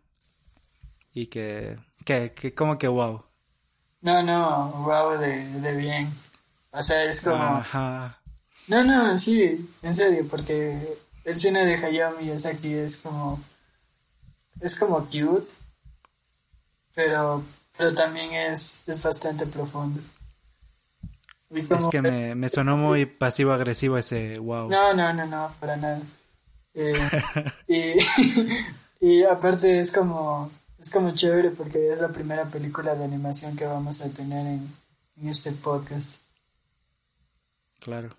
[1.13, 3.25] Y que, que, que como que wow.
[4.03, 6.15] No, no, wow, de, de bien.
[6.71, 7.35] O sea, es como...
[7.35, 8.21] Ajá.
[8.69, 13.43] No, no, sí, en serio, porque el cine de Hayao Miyazaki es como...
[14.61, 15.51] Es como cute,
[16.95, 17.43] pero,
[17.77, 20.01] pero también es, es bastante profundo.
[21.51, 24.71] Es que me, me sonó muy pasivo-agresivo ese wow.
[24.71, 26.01] No, no, no, no, para nada.
[26.75, 26.95] Eh,
[27.69, 27.95] y,
[29.01, 33.67] y aparte es como, es como chévere porque es la primera película de animación que
[33.67, 34.75] vamos a tener en,
[35.21, 36.17] en este podcast.
[37.81, 38.17] Claro.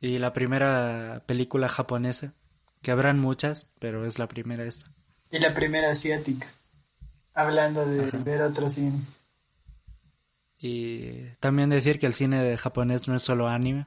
[0.00, 2.32] Y la primera película japonesa,
[2.82, 4.86] que habrán muchas, pero es la primera esta.
[5.30, 6.48] Y la primera asiática,
[7.34, 8.18] hablando de Ajá.
[8.18, 9.00] ver otro cine.
[10.58, 13.86] Y también decir que el cine de japonés no es solo anime,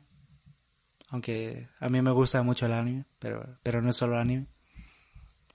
[1.10, 4.48] aunque a mí me gusta mucho el anime, pero, pero no es solo anime.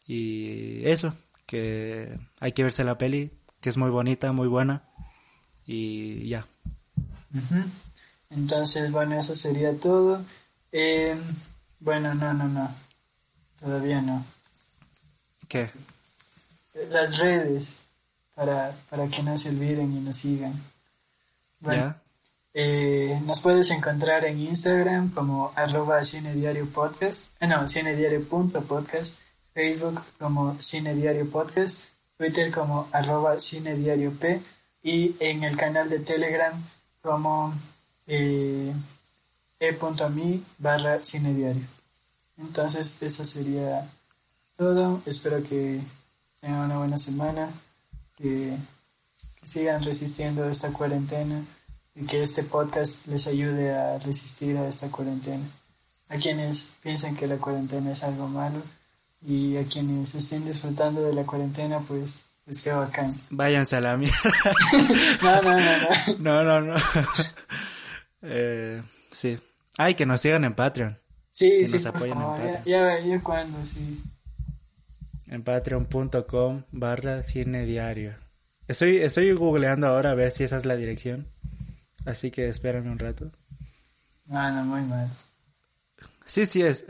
[0.07, 1.15] Y eso,
[1.47, 4.89] que hay que verse la peli, que es muy bonita, muy buena,
[5.67, 6.47] y ya.
[8.31, 10.25] Entonces, bueno, eso sería todo.
[10.73, 11.17] Eh,
[11.81, 12.75] bueno, no, no, no.
[13.59, 14.25] Todavía no.
[15.49, 15.71] ¿Qué?
[16.91, 17.77] Las redes,
[18.35, 20.63] para, para que no se olviden y nos sigan.
[21.61, 22.03] Bueno, ¿Ya?
[22.55, 29.21] Eh, nos puedes encontrar en Instagram como arroba cinediario podcast, eh, no, cinediario.podcast,
[29.53, 31.83] Facebook como cinediario podcast,
[32.17, 34.41] Twitter como arroba cinediario p
[34.83, 36.53] y en el canal de Telegram
[37.03, 37.55] como
[38.07, 38.73] eh,
[39.61, 41.67] e.me barra cinediario.
[42.39, 43.89] Entonces eso sería
[44.57, 45.81] todo, espero que
[46.41, 47.51] tengan una buena semana,
[48.17, 48.57] que,
[49.41, 51.45] que sigan resistiendo esta cuarentena
[51.95, 55.45] y que este podcast les ayude a resistir a esta cuarentena.
[56.09, 58.63] A quienes piensan que la cuarentena es algo malo
[59.27, 63.11] y a quienes estén disfrutando de la cuarentena, pues, pues qué bacán.
[63.31, 64.17] Váyanse a la mierda.
[65.23, 66.19] no, no, no, no.
[66.19, 66.75] No, no, no.
[68.23, 69.39] eh, sí.
[69.77, 70.99] Ay, que nos sigan en Patreon.
[71.31, 72.65] Sí, Que sí, nos apoyen en favor, Patreon.
[72.65, 74.03] ya, ya cuando, sí.
[75.31, 78.15] En patreon.com barra cine diario.
[78.67, 81.29] Estoy, estoy googleando ahora a ver si esa es la dirección.
[82.07, 83.31] Así que espérame un rato.
[84.27, 85.11] No, no, muy mal.
[86.27, 86.85] Sí, sí es.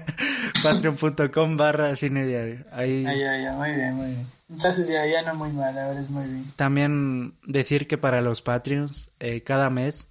[0.62, 2.64] Patreon.com barra cine diario.
[2.72, 4.26] Ahí Ah, ya, ya, muy bien, muy bien.
[4.48, 6.52] Entonces ya, ya no muy mal, ahora es muy bien.
[6.56, 10.08] también decir que para los Patreons, eh, cada mes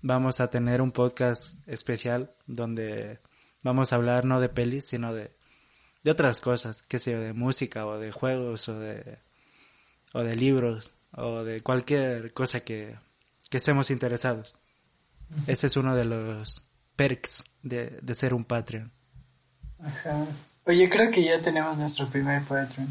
[0.00, 3.18] vamos a tener un podcast especial donde
[3.62, 5.36] vamos a hablar no de pelis, sino de,
[6.06, 9.18] de otras cosas, que yo, de música o de juegos o de,
[10.12, 12.96] o de libros o de cualquier cosa que,
[13.50, 14.54] que estemos interesados.
[15.48, 16.62] Ese es uno de los
[16.94, 18.92] perks de, de ser un Patreon.
[19.80, 20.28] Ajá.
[20.64, 22.88] Oye, creo que ya tenemos nuestro primer Patreon.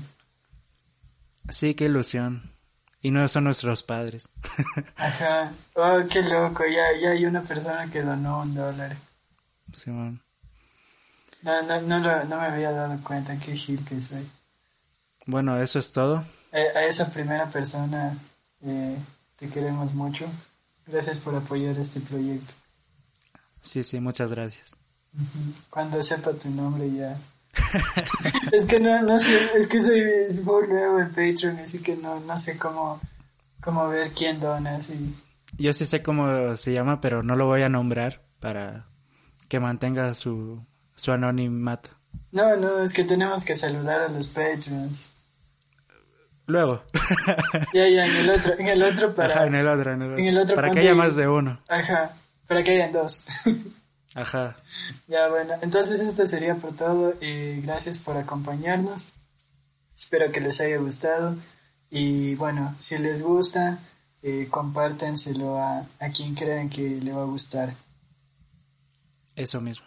[1.48, 2.52] Sí, qué ilusión.
[3.00, 4.28] Y no son nuestros padres.
[4.98, 5.54] Ajá.
[5.76, 8.98] Oh, qué loco, ya, ya hay una persona que donó un dólar.
[9.72, 10.25] Simón.
[11.42, 14.28] No, no, no, lo- no me había dado cuenta, qué gil que soy.
[15.28, 16.24] Bueno, eso es todo.
[16.52, 18.18] A, a esa primera persona
[18.62, 18.98] eh,
[19.36, 20.26] te queremos mucho.
[20.88, 22.54] Gracias por apoyar este proyecto.
[23.62, 24.76] Sí, sí, muchas gracias.
[25.70, 27.18] Cuando sepa tu nombre ya.
[28.52, 30.02] es que no, no sé, es que soy
[30.44, 33.00] nuevo en Patreon, así que no, no sé cómo,
[33.62, 35.16] cómo ver quién dona, así.
[35.58, 38.88] Yo sí sé cómo se llama, pero no lo voy a nombrar para
[39.48, 40.64] que mantenga su,
[40.96, 41.90] su anonimato.
[42.32, 45.10] No, no, es que tenemos que saludar a los Patreons.
[46.48, 46.84] Luego.
[47.74, 49.34] Ya, ya, en el otro, en el otro para...
[49.34, 50.18] Ajá, en el otro, en el otro.
[50.20, 51.60] en el otro para que haya más de uno.
[51.68, 52.14] Ajá,
[52.48, 53.26] para que hayan dos.
[54.16, 54.56] Ajá.
[55.08, 57.14] ya, bueno, entonces esto sería por todo.
[57.20, 59.10] Eh, gracias por acompañarnos.
[59.98, 61.36] Espero que les haya gustado.
[61.90, 63.80] Y bueno, si les gusta,
[64.22, 67.74] eh, compártenselo a, a quien crean que le va a gustar.
[69.36, 69.86] Eso mismo.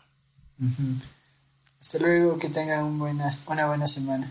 [1.80, 4.30] Hasta luego, que tengan un buena, una buena semana.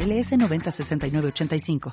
[0.00, 1.80] 906985.